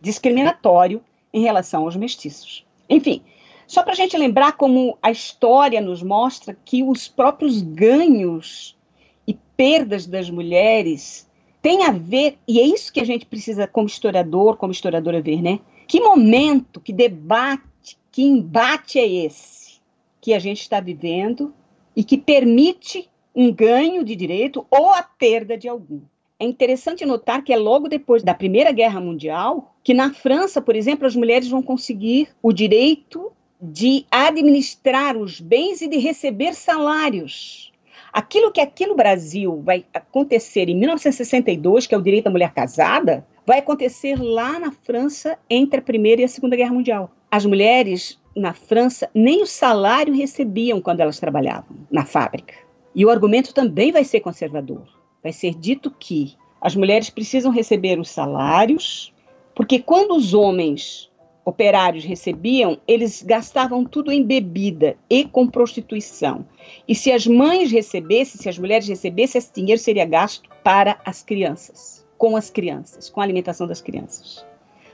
[0.00, 1.00] Discriminatório
[1.32, 2.66] em relação aos mestiços.
[2.90, 3.22] Enfim,
[3.64, 8.76] só para a gente lembrar como a história nos mostra que os próprios ganhos
[9.24, 11.30] e perdas das mulheres
[11.62, 15.40] têm a ver, e é isso que a gente precisa, como historiador, como historiadora, ver,
[15.40, 15.60] né?
[15.86, 19.80] Que momento, que debate, que embate é esse
[20.20, 21.54] que a gente está vivendo
[21.94, 26.00] e que permite um ganho de direito ou a perda de algum?
[26.40, 30.76] É interessante notar que é logo depois da Primeira Guerra Mundial que na França, por
[30.76, 37.72] exemplo, as mulheres vão conseguir o direito de administrar os bens e de receber salários.
[38.12, 42.52] Aquilo que aqui no Brasil vai acontecer em 1962, que é o direito da mulher
[42.52, 47.10] casada, vai acontecer lá na França entre a Primeira e a Segunda Guerra Mundial.
[47.28, 52.54] As mulheres na França nem o salário recebiam quando elas trabalhavam na fábrica.
[52.94, 57.98] E o argumento também vai ser conservador vai ser dito que as mulheres precisam receber
[57.98, 59.12] os salários,
[59.54, 61.08] porque quando os homens
[61.48, 66.44] operários recebiam, eles gastavam tudo em bebida e com prostituição.
[66.86, 71.22] E se as mães recebessem, se as mulheres recebessem, esse dinheiro seria gasto para as
[71.22, 74.44] crianças, com as crianças, com a alimentação das crianças.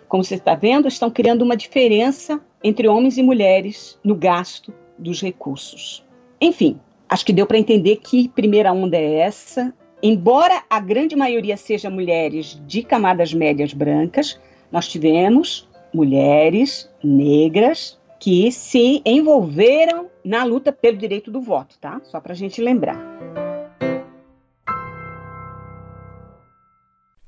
[0.06, 5.20] Como você está vendo, estão criando uma diferença entre homens e mulheres no gasto dos
[5.20, 6.04] recursos.
[6.40, 9.74] Enfim, acho que deu para entender que primeira onda é essa,
[10.06, 14.38] Embora a grande maioria seja mulheres de camadas médias brancas,
[14.70, 22.02] nós tivemos mulheres negras que se envolveram na luta pelo direito do voto, tá?
[22.04, 22.98] Só para a gente lembrar.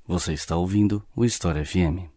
[0.07, 2.16] Você está ouvindo o História FM.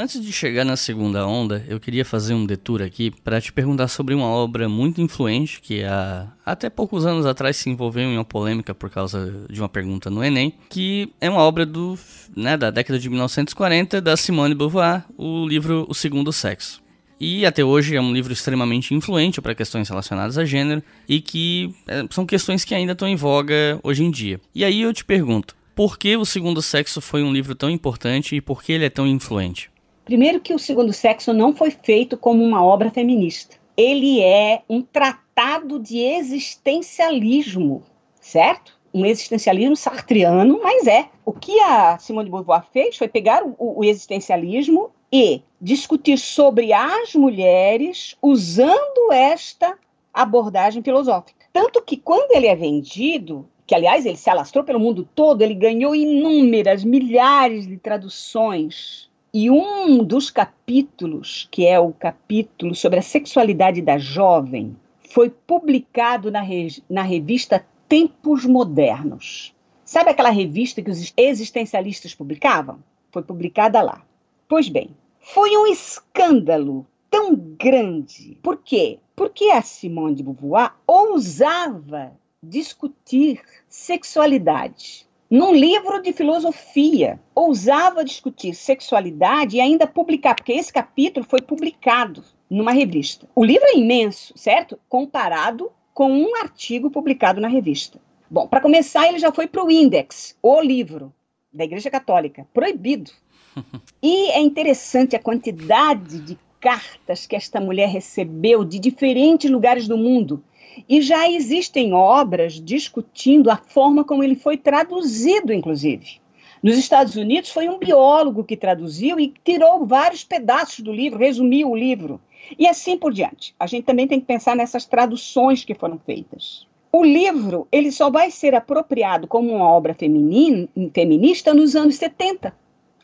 [0.00, 3.86] Antes de chegar na segunda onda, eu queria fazer um detour aqui para te perguntar
[3.86, 8.24] sobre uma obra muito influente que há até poucos anos atrás se envolveu em uma
[8.24, 11.98] polêmica por causa de uma pergunta no Enem, que é uma obra do,
[12.34, 16.82] né, da década de 1940 da Simone Beauvoir, o livro O Segundo Sexo.
[17.20, 21.74] E até hoje é um livro extremamente influente para questões relacionadas a gênero e que
[21.86, 24.40] é, são questões que ainda estão em voga hoje em dia.
[24.54, 28.34] E aí eu te pergunto, por que O Segundo Sexo foi um livro tão importante
[28.34, 29.70] e por que ele é tão influente?
[30.10, 33.54] Primeiro que o Segundo Sexo não foi feito como uma obra feminista.
[33.76, 37.84] Ele é um tratado de existencialismo,
[38.20, 38.76] certo?
[38.92, 41.08] Um existencialismo sartreano, mas é.
[41.24, 46.72] O que a Simone de Beauvoir fez foi pegar o, o existencialismo e discutir sobre
[46.72, 49.78] as mulheres usando esta
[50.12, 51.46] abordagem filosófica.
[51.52, 55.54] Tanto que quando ele é vendido, que aliás ele se alastrou pelo mundo todo, ele
[55.54, 63.02] ganhou inúmeras, milhares de traduções e um dos capítulos, que é o capítulo sobre a
[63.02, 64.76] sexualidade da jovem,
[65.10, 69.54] foi publicado na, re na revista Tempos Modernos.
[69.84, 72.78] Sabe aquela revista que os existencialistas publicavam?
[73.10, 74.02] Foi publicada lá.
[74.48, 74.90] Pois bem,
[75.20, 78.38] foi um escândalo tão grande.
[78.42, 78.98] Por quê?
[79.14, 82.12] Porque a Simone de Beauvoir ousava
[82.42, 91.24] discutir sexualidade num livro de filosofia, ousava discutir sexualidade e ainda publicar, porque esse capítulo
[91.24, 93.28] foi publicado numa revista.
[93.32, 94.76] O livro é imenso, certo?
[94.88, 98.00] Comparado com um artigo publicado na revista.
[98.28, 101.14] Bom, para começar, ele já foi para o Index, o livro
[101.52, 103.12] da Igreja Católica, proibido.
[104.02, 109.98] E é interessante a quantidade de cartas que esta mulher recebeu de diferentes lugares do
[109.98, 110.42] mundo,
[110.88, 116.20] e já existem obras discutindo a forma como ele foi traduzido, inclusive.
[116.62, 121.70] Nos Estados Unidos, foi um biólogo que traduziu e tirou vários pedaços do livro, resumiu
[121.70, 122.20] o livro.
[122.58, 123.54] E assim por diante.
[123.58, 126.66] A gente também tem que pensar nessas traduções que foram feitas.
[126.92, 132.54] O livro ele só vai ser apropriado como uma obra feminina, feminista nos anos 70.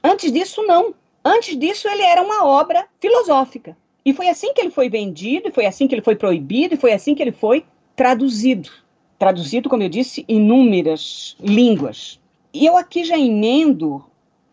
[0.02, 0.94] Antes disso, não.
[1.24, 3.76] Antes disso, ele era uma obra filosófica.
[4.06, 6.78] E foi assim que ele foi vendido, e foi assim que ele foi proibido, e
[6.78, 7.64] foi assim que ele foi
[7.96, 8.70] traduzido.
[9.18, 12.20] Traduzido, como eu disse, inúmeras línguas.
[12.54, 14.04] E eu aqui já emendo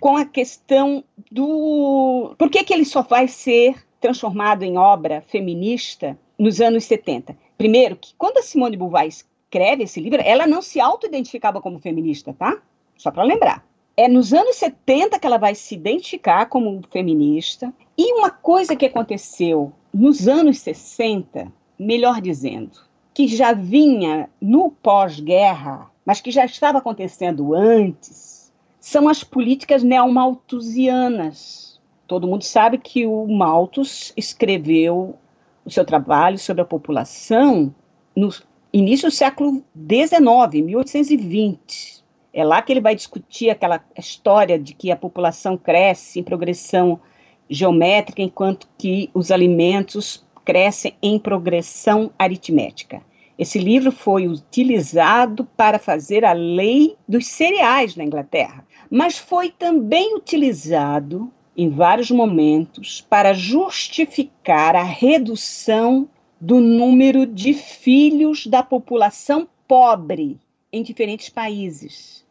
[0.01, 2.33] com a questão do.
[2.35, 7.37] Por que, que ele só vai ser transformado em obra feminista nos anos 70?
[7.55, 12.33] Primeiro, que quando a Simone Beauvoir escreve esse livro, ela não se auto-identificava como feminista,
[12.33, 12.59] tá?
[12.97, 13.63] Só para lembrar.
[13.95, 17.71] É nos anos 70 que ela vai se identificar como feminista.
[17.95, 22.71] E uma coisa que aconteceu nos anos 60, melhor dizendo,
[23.13, 31.79] que já vinha no pós-guerra, mas que já estava acontecendo antes, são as políticas neomalthusianas.
[32.07, 35.15] Todo mundo sabe que o Malthus escreveu
[35.63, 37.73] o seu trabalho sobre a população
[38.15, 38.29] no
[38.73, 42.02] início do século XIX, 1820.
[42.33, 46.99] É lá que ele vai discutir aquela história de que a população cresce em progressão
[47.47, 53.01] geométrica, enquanto que os alimentos crescem em progressão aritmética.
[53.37, 60.15] Esse livro foi utilizado para fazer a lei dos cereais na Inglaterra, mas foi também
[60.15, 66.09] utilizado em vários momentos para justificar a redução
[66.41, 70.39] do número de filhos da população pobre
[70.71, 72.22] em diferentes países.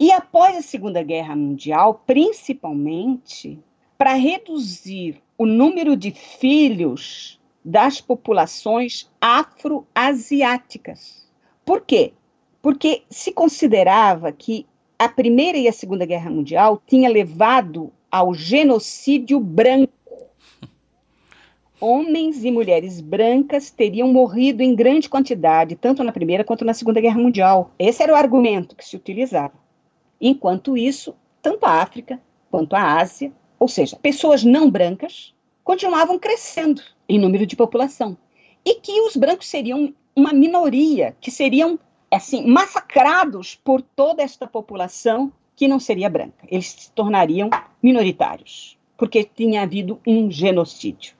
[0.00, 3.58] E após a Segunda Guerra Mundial, principalmente,
[3.98, 11.28] para reduzir o número de filhos das populações afro-asiáticas.
[11.66, 12.14] Por quê?
[12.62, 14.66] Porque se considerava que
[14.98, 19.92] a Primeira e a Segunda Guerra Mundial tinha levado ao genocídio branco.
[21.78, 27.02] Homens e mulheres brancas teriam morrido em grande quantidade, tanto na Primeira quanto na Segunda
[27.02, 27.70] Guerra Mundial.
[27.78, 29.59] Esse era o argumento que se utilizava.
[30.20, 36.82] Enquanto isso, tanto a África quanto a Ásia, ou seja, pessoas não brancas, continuavam crescendo
[37.08, 38.16] em número de população.
[38.64, 41.78] E que os brancos seriam uma minoria, que seriam
[42.10, 46.46] assim massacrados por toda esta população que não seria branca.
[46.48, 47.48] Eles se tornariam
[47.82, 51.14] minoritários, porque tinha havido um genocídio.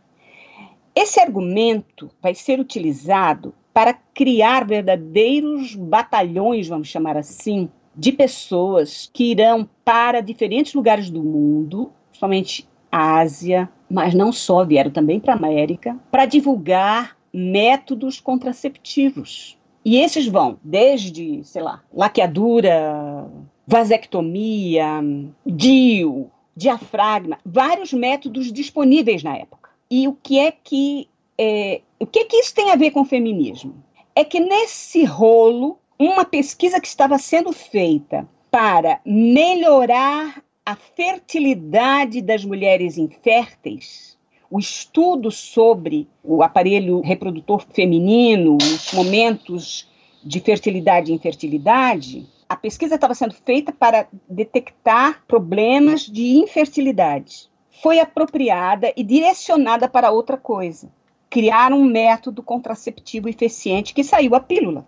[0.95, 9.31] Esse argumento vai ser utilizado para criar verdadeiros batalhões, vamos chamar assim, de pessoas que
[9.33, 15.37] irão para diferentes lugares do mundo, somente Ásia, mas não só, vieram também para a
[15.37, 19.57] América, para divulgar métodos contraceptivos.
[19.85, 23.27] E esses vão desde, sei lá, laqueadura,
[23.67, 25.01] vasectomia,
[25.47, 29.71] DIU, diafragma, vários métodos disponíveis na época.
[29.91, 33.01] E o que é que é, o que é que isso tem a ver com
[33.01, 33.75] o feminismo?
[34.15, 42.43] É que nesse rolo, uma pesquisa que estava sendo feita para melhorar a fertilidade das
[42.43, 44.19] mulheres inférteis,
[44.51, 49.87] o estudo sobre o aparelho reprodutor feminino, os momentos
[50.25, 57.51] de fertilidade e infertilidade, a pesquisa estava sendo feita para detectar problemas de infertilidade.
[57.83, 60.91] Foi apropriada e direcionada para outra coisa.
[61.29, 64.87] Criar um método contraceptivo eficiente que saiu a pílula.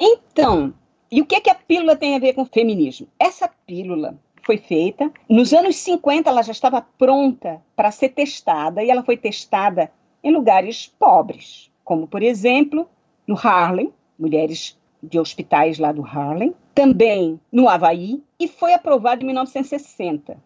[0.00, 0.72] Então,
[1.10, 3.06] e o que, é que a pílula tem a ver com o feminismo?
[3.18, 5.12] Essa pílula foi feita.
[5.28, 9.92] Nos anos 50, ela já estava pronta para ser testada, e ela foi testada
[10.24, 12.88] em lugares pobres, como, por exemplo,
[13.26, 19.26] no Harlem, mulheres de hospitais lá do Harlem, também no Havaí, e foi aprovado em
[19.26, 20.36] 1960.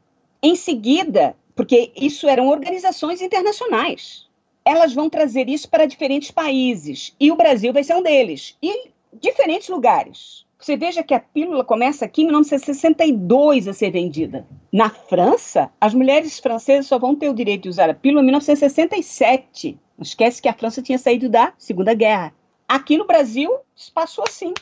[0.43, 4.29] Em seguida, porque isso eram organizações internacionais,
[4.65, 8.94] elas vão trazer isso para diferentes países, e o Brasil vai ser um deles, e
[9.21, 10.45] diferentes lugares.
[10.59, 14.47] Você veja que a pílula começa aqui em 1962 a ser vendida.
[14.73, 18.27] Na França, as mulheres francesas só vão ter o direito de usar a pílula em
[18.27, 19.79] 1967.
[19.99, 22.33] Não esquece que a França tinha saído da Segunda Guerra.
[22.67, 23.55] Aqui no Brasil,
[23.95, 24.55] passou assim,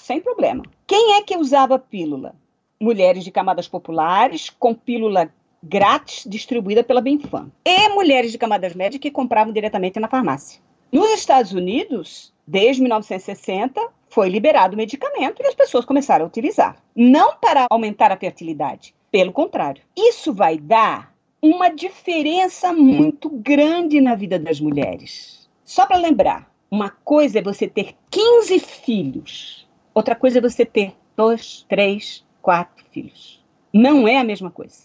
[0.00, 0.62] sem problema.
[0.86, 2.34] Quem é que usava pílula?
[2.78, 5.32] Mulheres de camadas populares, com pílula
[5.62, 7.50] grátis distribuída pela Benfam.
[7.64, 10.60] E mulheres de camadas médias que compravam diretamente na farmácia.
[10.90, 16.82] Nos Estados Unidos, desde 1960, foi liberado o medicamento e as pessoas começaram a utilizar.
[16.96, 19.82] Não para aumentar a fertilidade, pelo contrário.
[19.96, 25.48] Isso vai dar uma diferença muito grande na vida das mulheres.
[25.64, 30.94] Só para lembrar, uma coisa é você ter 15 filhos, outra coisa é você ter
[31.16, 33.44] dois, três, quatro filhos.
[33.72, 34.84] Não é a mesma coisa.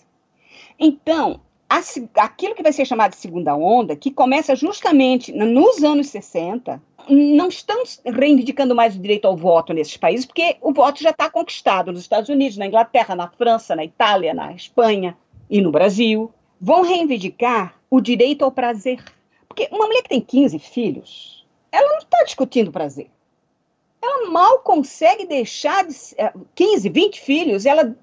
[0.78, 1.40] Então,
[2.16, 7.48] aquilo que vai ser chamado de segunda onda, que começa justamente nos anos 60, não
[7.48, 11.92] estão reivindicando mais o direito ao voto nesses países, porque o voto já está conquistado
[11.92, 15.18] nos Estados Unidos, na Inglaterra, na França, na Itália, na Espanha
[15.50, 16.32] e no Brasil.
[16.60, 19.04] Vão reivindicar o direito ao prazer.
[19.48, 23.10] Porque uma mulher que tem 15 filhos, ela não está discutindo prazer.
[24.04, 25.96] Ela mal consegue deixar de,
[26.56, 27.96] 15, eh, 20 filhos, ela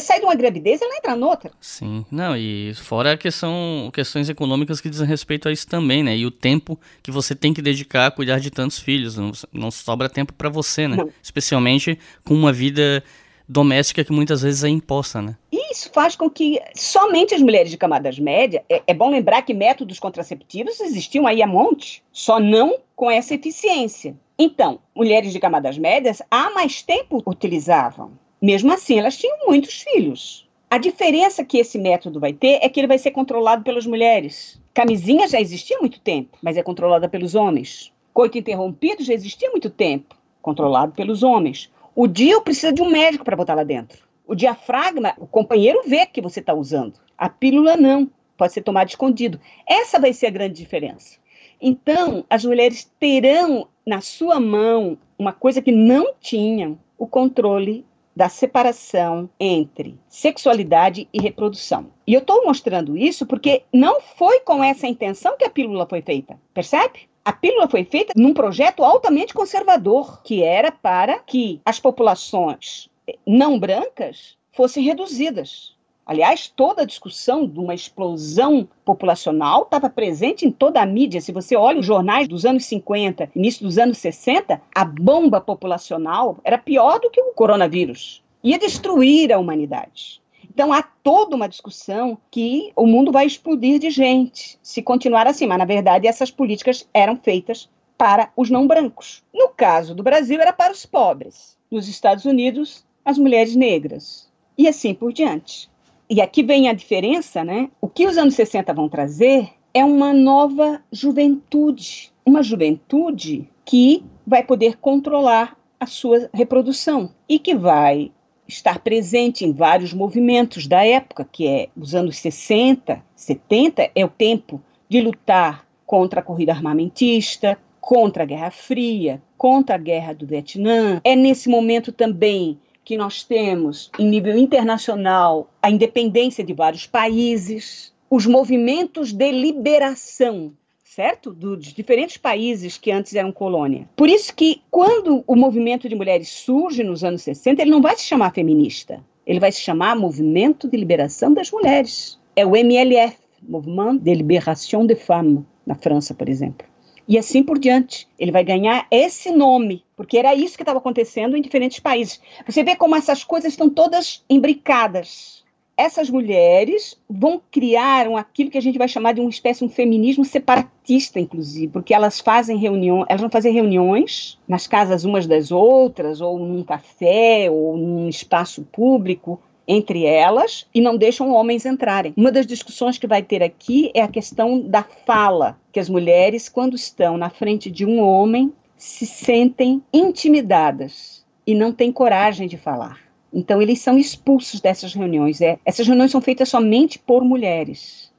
[0.00, 1.50] sai de uma gravidez, ela entra noutra.
[1.60, 6.16] Sim, não, e fora a questão, questões econômicas que dizem respeito a isso também, né?
[6.16, 9.70] E o tempo que você tem que dedicar a cuidar de tantos filhos, não, não
[9.70, 10.96] sobra tempo para você, né?
[10.96, 11.10] Não.
[11.22, 13.04] Especialmente com uma vida
[13.46, 15.36] doméstica que muitas vezes é imposta, né?
[15.52, 19.54] Isso faz com que somente as mulheres de camadas médias, é, é bom lembrar que
[19.54, 24.16] métodos contraceptivos existiam aí a monte, só não com essa eficiência.
[24.40, 28.12] Então, mulheres de camadas médias há mais tempo utilizavam.
[28.40, 30.48] Mesmo assim, elas tinham muitos filhos.
[30.70, 34.60] A diferença que esse método vai ter é que ele vai ser controlado pelas mulheres.
[34.72, 37.92] Camisinha já existia há muito tempo, mas é controlada pelos homens.
[38.14, 41.68] Coito interrompido já existia há muito tempo, controlado pelos homens.
[41.92, 44.06] O DIU precisa de um médico para botar lá dentro.
[44.24, 47.00] O diafragma, o companheiro vê que você está usando.
[47.16, 49.40] A pílula não, pode ser tomada escondido.
[49.66, 51.18] Essa vai ser a grande diferença.
[51.60, 58.28] Então, as mulheres terão na sua mão uma coisa que não tinham: o controle da
[58.28, 61.86] separação entre sexualidade e reprodução.
[62.04, 66.02] E eu estou mostrando isso porque não foi com essa intenção que a pílula foi
[66.02, 67.08] feita, percebe?
[67.24, 72.88] A pílula foi feita num projeto altamente conservador, que era para que as populações
[73.24, 75.77] não brancas fossem reduzidas.
[76.08, 81.20] Aliás, toda a discussão de uma explosão populacional estava presente em toda a mídia.
[81.20, 86.38] Se você olha os jornais dos anos 50, início dos anos 60, a bomba populacional
[86.42, 88.24] era pior do que o coronavírus.
[88.42, 90.22] Ia destruir a humanidade.
[90.48, 95.46] Então há toda uma discussão que o mundo vai explodir de gente se continuar assim,
[95.46, 97.68] mas na verdade essas políticas eram feitas
[97.98, 99.22] para os não brancos.
[99.34, 101.58] No caso do Brasil era para os pobres.
[101.70, 104.26] Nos Estados Unidos, as mulheres negras.
[104.56, 105.68] E assim por diante.
[106.10, 107.68] E aqui vem a diferença, né?
[107.80, 114.42] O que os anos 60 vão trazer é uma nova juventude, uma juventude que vai
[114.42, 118.10] poder controlar a sua reprodução e que vai
[118.48, 124.08] estar presente em vários movimentos da época, que é os anos 60, 70, é o
[124.08, 130.26] tempo de lutar contra a corrida armamentista, contra a Guerra Fria, contra a Guerra do
[130.26, 131.00] Vietnã.
[131.04, 137.92] É nesse momento também que nós temos, em nível internacional, a independência de vários países,
[138.08, 141.30] os movimentos de liberação certo?
[141.32, 143.88] Dos diferentes países que antes eram colônia.
[143.94, 147.94] Por isso que quando o movimento de mulheres surge nos anos 60, ele não vai
[147.94, 152.18] se chamar feminista, ele vai se chamar Movimento de Liberação das Mulheres.
[152.34, 156.66] É o MLF, Mouvement de Libération des Femmes, na França, por exemplo.
[157.08, 158.06] E assim por diante.
[158.18, 162.20] Ele vai ganhar esse nome, porque era isso que estava acontecendo em diferentes países.
[162.46, 165.42] Você vê como essas coisas estão todas imbricadas
[165.78, 169.66] essas mulheres vão criar um, aquilo que a gente vai chamar de uma espécie de
[169.66, 175.24] um feminismo separatista, inclusive, porque elas fazem reuniões, elas vão fazer reuniões nas casas umas
[175.24, 181.66] das outras, ou num café, ou num espaço público, entre elas e não deixam homens
[181.66, 182.14] entrarem.
[182.16, 186.48] Uma das discussões que vai ter aqui é a questão da fala, que as mulheres,
[186.48, 192.56] quando estão na frente de um homem, se sentem intimidadas e não têm coragem de
[192.56, 192.98] falar.
[193.32, 195.42] Então, eles são expulsos dessas reuniões.
[195.42, 198.10] É, essas reuniões são feitas somente por mulheres.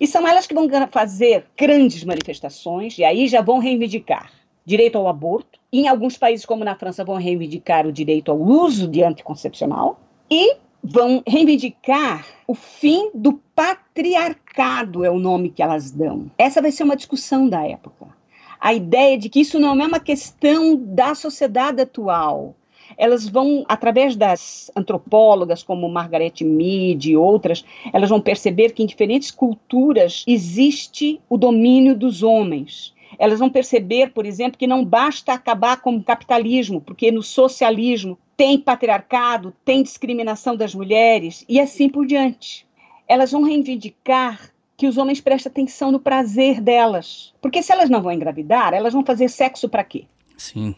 [0.00, 4.30] E são elas que vão fazer grandes manifestações, e aí já vão reivindicar
[4.64, 5.58] direito ao aborto.
[5.72, 10.00] Em alguns países, como na França, vão reivindicar o direito ao uso de anticoncepcional.
[10.30, 16.30] E vão reivindicar o fim do patriarcado, é o nome que elas dão.
[16.36, 18.06] Essa vai ser uma discussão da época.
[18.60, 22.54] A ideia de que isso não é uma questão da sociedade atual,
[22.96, 28.86] elas vão, através das antropólogas como Margaret Mead e outras, elas vão perceber que em
[28.86, 32.93] diferentes culturas existe o domínio dos homens.
[33.18, 38.18] Elas vão perceber, por exemplo, que não basta acabar com o capitalismo, porque no socialismo
[38.36, 42.66] tem patriarcado, tem discriminação das mulheres e assim por diante.
[43.06, 47.32] Elas vão reivindicar que os homens prestem atenção no prazer delas.
[47.40, 50.06] Porque se elas não vão engravidar, elas vão fazer sexo para quê?
[50.36, 50.74] Sim.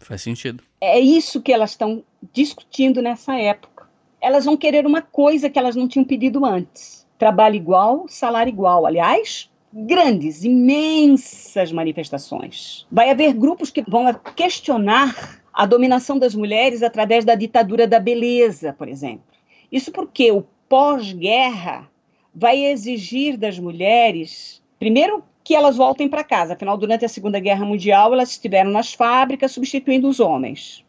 [0.00, 0.62] Faz sentido.
[0.80, 3.88] É isso que elas estão discutindo nessa época.
[4.20, 8.86] Elas vão querer uma coisa que elas não tinham pedido antes: trabalho igual, salário igual.
[8.86, 12.86] Aliás, grandes, imensas manifestações.
[12.90, 18.72] Vai haver grupos que vão questionar a dominação das mulheres através da ditadura da beleza,
[18.72, 19.24] por exemplo.
[19.70, 21.88] Isso porque o pós-guerra
[22.34, 26.54] vai exigir das mulheres, primeiro, que elas voltem para casa.
[26.54, 30.84] Afinal, durante a Segunda Guerra Mundial, elas estiveram nas fábricas substituindo os homens.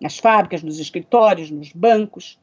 [0.00, 2.38] Nas fábricas, nos escritórios, nos bancos.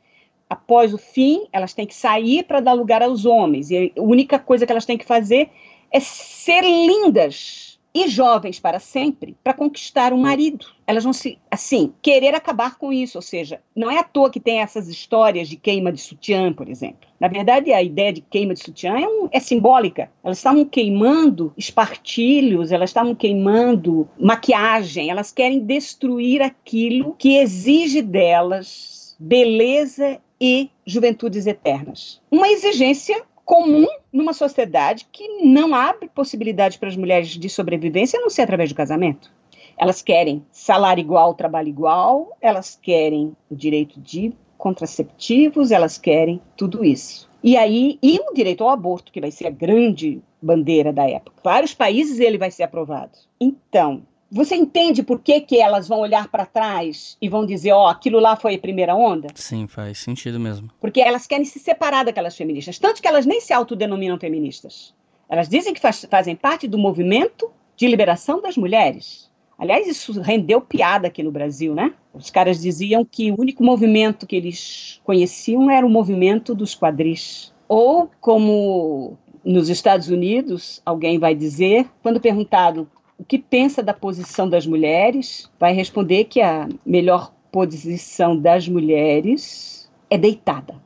[0.49, 3.71] Após o fim, elas têm que sair para dar lugar aos homens.
[3.71, 5.49] E a única coisa que elas têm que fazer
[5.91, 10.65] é ser lindas e jovens para sempre para conquistar um marido.
[10.87, 14.39] Elas vão se, assim, querer acabar com isso, ou seja, não é à toa que
[14.39, 17.09] tem essas histórias de queima de sutiã, por exemplo.
[17.19, 20.09] Na verdade, a ideia de queima de sutiã é, um, é simbólica.
[20.23, 29.15] Elas estavam queimando espartilhos, elas estavam queimando maquiagem, elas querem destruir aquilo que exige delas
[29.19, 32.19] beleza e juventudes eternas.
[32.31, 38.21] Uma exigência comum numa sociedade que não abre possibilidade para as mulheres de sobrevivência a
[38.21, 39.31] não ser através do casamento.
[39.77, 46.85] Elas querem salário igual, trabalho igual, elas querem o direito de contraceptivos, elas querem tudo
[46.85, 47.29] isso.
[47.43, 51.37] E aí, e o direito ao aborto, que vai ser a grande bandeira da época.
[51.43, 53.17] Vários países ele vai ser aprovado.
[53.39, 57.83] Então, você entende por que, que elas vão olhar para trás e vão dizer, ó,
[57.83, 59.27] oh, aquilo lá foi a primeira onda?
[59.35, 60.69] Sim, faz sentido mesmo.
[60.79, 62.79] Porque elas querem se separar daquelas feministas.
[62.79, 64.93] Tanto que elas nem se autodenominam feministas.
[65.27, 69.29] Elas dizem que faz, fazem parte do movimento de liberação das mulheres.
[69.57, 71.93] Aliás, isso rendeu piada aqui no Brasil, né?
[72.13, 77.53] Os caras diziam que o único movimento que eles conheciam era o movimento dos quadris.
[77.67, 82.89] Ou, como nos Estados Unidos, alguém vai dizer, quando perguntado
[83.21, 89.87] o que pensa da posição das mulheres, vai responder que a melhor posição das mulheres
[90.09, 90.81] é deitada.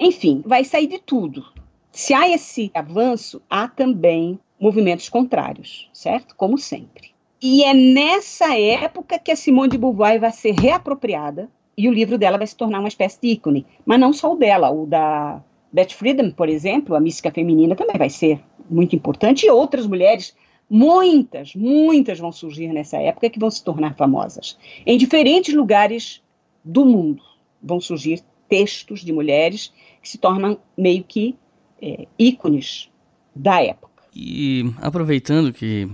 [0.00, 1.44] Enfim, vai sair de tudo.
[1.92, 6.34] Se há esse avanço, há também movimentos contrários, certo?
[6.34, 7.10] Como sempre.
[7.42, 12.16] E é nessa época que a Simone de Beauvoir vai ser reapropriada e o livro
[12.16, 13.66] dela vai se tornar uma espécie de ícone.
[13.84, 17.98] Mas não só o dela, o da Beth Friedan, por exemplo, a mística feminina também
[17.98, 20.34] vai ser muito importante e outras mulheres
[20.68, 24.58] Muitas, muitas vão surgir nessa época que vão se tornar famosas.
[24.84, 26.22] Em diferentes lugares
[26.64, 27.22] do mundo
[27.62, 31.36] vão surgir textos de mulheres que se tornam meio que
[31.80, 32.90] é, ícones
[33.34, 34.02] da época.
[34.14, 35.88] E aproveitando que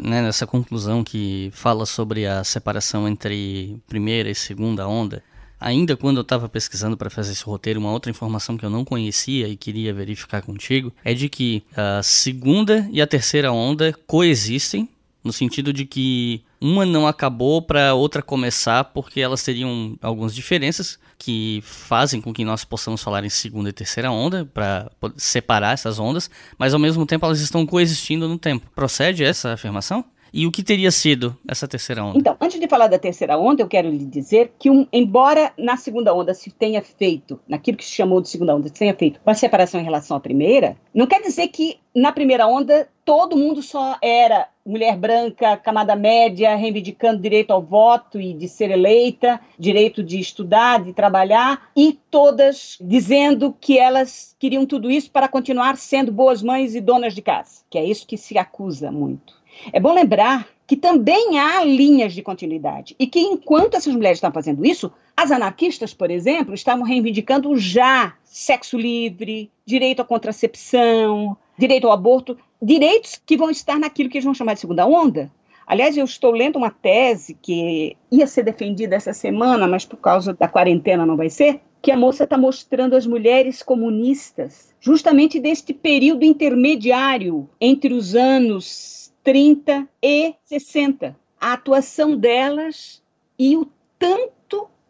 [0.00, 5.22] né, nessa conclusão que fala sobre a separação entre primeira e segunda onda,
[5.58, 8.84] Ainda quando eu estava pesquisando para fazer esse roteiro, uma outra informação que eu não
[8.84, 14.88] conhecia e queria verificar contigo é de que a segunda e a terceira onda coexistem,
[15.24, 20.98] no sentido de que uma não acabou para outra começar porque elas teriam algumas diferenças
[21.18, 25.98] que fazem com que nós possamos falar em segunda e terceira onda para separar essas
[25.98, 28.70] ondas, mas ao mesmo tempo elas estão coexistindo no tempo.
[28.74, 30.04] Procede essa afirmação?
[30.32, 32.18] E o que teria sido essa terceira onda?
[32.18, 35.76] Então, antes de falar da terceira onda, eu quero lhe dizer que, um, embora na
[35.76, 39.20] segunda onda se tenha feito, naquilo que se chamou de segunda onda, se tenha feito
[39.24, 43.62] uma separação em relação à primeira, não quer dizer que na primeira onda todo mundo
[43.62, 50.02] só era mulher branca, camada média, reivindicando direito ao voto e de ser eleita, direito
[50.02, 56.12] de estudar, de trabalhar, e todas dizendo que elas queriam tudo isso para continuar sendo
[56.12, 59.34] boas mães e donas de casa, que é isso que se acusa muito.
[59.72, 64.32] É bom lembrar que também há linhas de continuidade e que enquanto essas mulheres estão
[64.32, 71.86] fazendo isso, as anarquistas, por exemplo, estavam reivindicando já sexo livre, direito à contracepção, direito
[71.86, 75.32] ao aborto, direitos que vão estar naquilo que eles vão chamar de segunda onda.
[75.66, 80.34] Aliás, eu estou lendo uma tese que ia ser defendida essa semana, mas por causa
[80.34, 85.72] da quarentena não vai ser, que a moça está mostrando as mulheres comunistas, justamente deste
[85.72, 91.16] período intermediário entre os anos 30 e 60.
[91.40, 93.02] A atuação delas
[93.38, 93.66] e o
[93.98, 94.35] tanto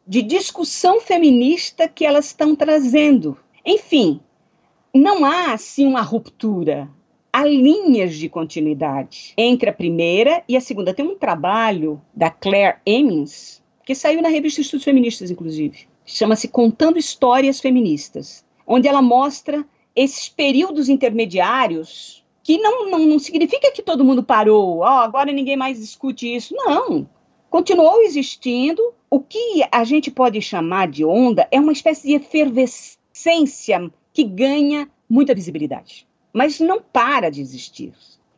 [0.07, 3.37] de discussão feminista que elas estão trazendo.
[3.65, 4.21] Enfim,
[4.95, 6.89] não há assim uma ruptura.
[7.33, 10.95] Há linhas de continuidade entre a primeira e a segunda.
[10.95, 15.87] Tem um trabalho da Claire Emmons, que saiu na revista Estudos Feministas, inclusive.
[16.05, 23.73] Chama-se Contando Histórias Feministas, onde ela mostra esses períodos intermediários que não, não, não significa
[23.73, 26.55] que todo mundo parou, oh, agora ninguém mais discute isso.
[26.55, 27.09] Não.
[27.57, 28.93] Continuou existindo.
[29.09, 34.87] O que a gente pode chamar de onda é uma espécie de efervescência que ganha
[35.09, 37.95] muita visibilidade, mas não para de existir.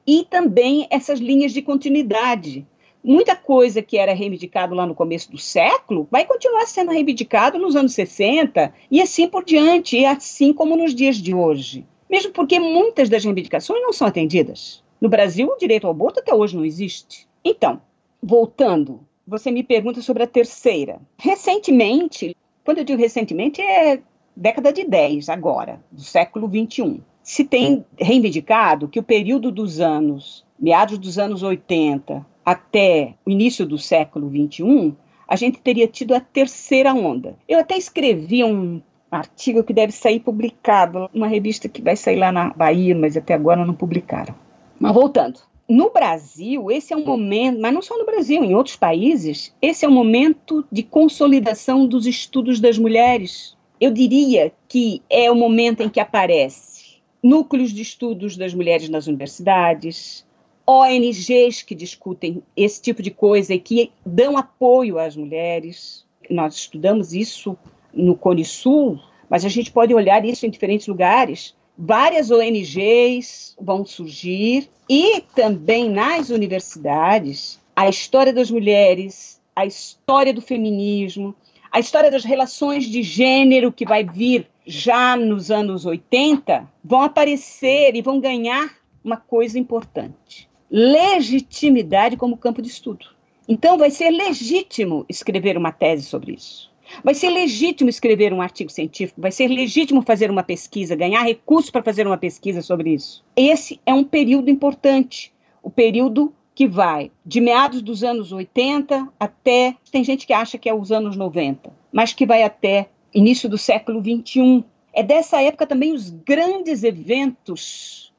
[0.07, 2.65] E também essas linhas de continuidade.
[3.03, 7.75] Muita coisa que era reivindicado lá no começo do século vai continuar sendo reivindicado nos
[7.75, 12.61] anos 60 e assim por diante, e assim como nos dias de hoje mesmo porque
[12.61, 14.83] muitas das reivindicações não são atendidas.
[15.01, 17.29] No Brasil, o direito ao aborto até hoje não existe.
[17.45, 17.83] Então,
[18.23, 21.01] voltando, você me pergunta sobre a terceira.
[21.19, 24.01] Recentemente, quando eu digo recentemente, é
[24.35, 27.01] década de 10, agora, do século 21.
[27.23, 33.67] Se tem reivindicado que o período dos anos, meados dos anos 80 até o início
[33.67, 34.95] do século 21,
[35.29, 37.37] a gente teria tido a terceira onda.
[37.47, 42.33] Eu até escrevi um artigo que deve sair publicado, uma revista que vai sair lá
[42.33, 44.35] na Bahia, mas até agora não publicaram.
[44.81, 45.41] Mas voltando.
[45.69, 49.85] No Brasil, esse é um momento, mas não só no Brasil, em outros países, esse
[49.85, 53.55] é um momento de consolidação dos estudos das mulheres.
[53.79, 56.79] Eu diria que é o momento em que aparece
[57.23, 60.25] núcleos de estudos das mulheres nas universidades,
[60.67, 66.07] ONGs que discutem esse tipo de coisa e que dão apoio às mulheres.
[66.31, 67.57] Nós estudamos isso
[67.93, 68.99] no Cone Sul,
[69.29, 71.55] mas a gente pode olhar isso em diferentes lugares.
[71.81, 80.43] Várias ONGs vão surgir e também nas universidades a história das mulheres, a história do
[80.43, 81.37] feminismo,
[81.71, 87.95] a história das relações de gênero que vai vir já nos anos 80 vão aparecer
[87.95, 88.75] e vão ganhar
[89.05, 93.07] uma coisa importante: legitimidade como campo de estudo.
[93.49, 96.68] Então, vai ser legítimo escrever uma tese sobre isso.
[97.03, 101.71] Vai ser legítimo escrever um artigo científico, vai ser legítimo fazer uma pesquisa, ganhar recursos
[101.71, 103.25] para fazer uma pesquisa sobre isso.
[103.37, 105.33] Esse é um período importante,
[105.63, 109.77] o período que vai de meados dos anos 80 até.
[109.93, 113.57] Tem gente que acha que é os anos 90, mas que vai até início do
[113.57, 114.65] século 21.
[114.93, 118.13] É dessa época também os grandes eventos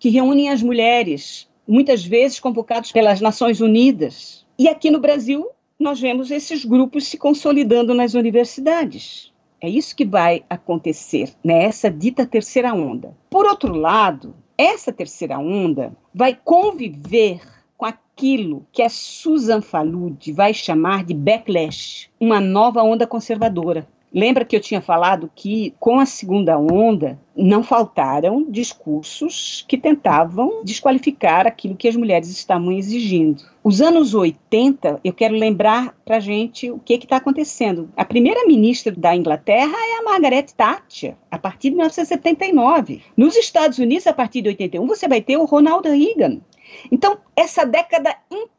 [0.00, 4.44] que reúnem as mulheres, muitas vezes convocados pelas Nações Unidas.
[4.58, 5.46] E aqui no Brasil,
[5.78, 9.32] nós vemos esses grupos se consolidando nas universidades.
[9.60, 13.16] É isso que vai acontecer nessa dita terceira onda.
[13.30, 17.40] Por outro lado, essa terceira onda vai conviver
[17.76, 23.88] com aquilo que a Susan Falud vai chamar de backlash, uma nova onda conservadora.
[24.14, 30.62] Lembra que eu tinha falado que com a segunda onda não faltaram discursos que tentavam
[30.62, 33.42] desqualificar aquilo que as mulheres estavam exigindo.
[33.64, 37.90] Os anos 80, eu quero lembrar para gente o que está acontecendo.
[37.96, 43.02] A primeira ministra da Inglaterra é a Margaret Thatcher, a partir de 1979.
[43.16, 46.40] Nos Estados Unidos, a partir de 81, você vai ter o Ronald Reagan.
[46.90, 48.53] Então, essa década inteira,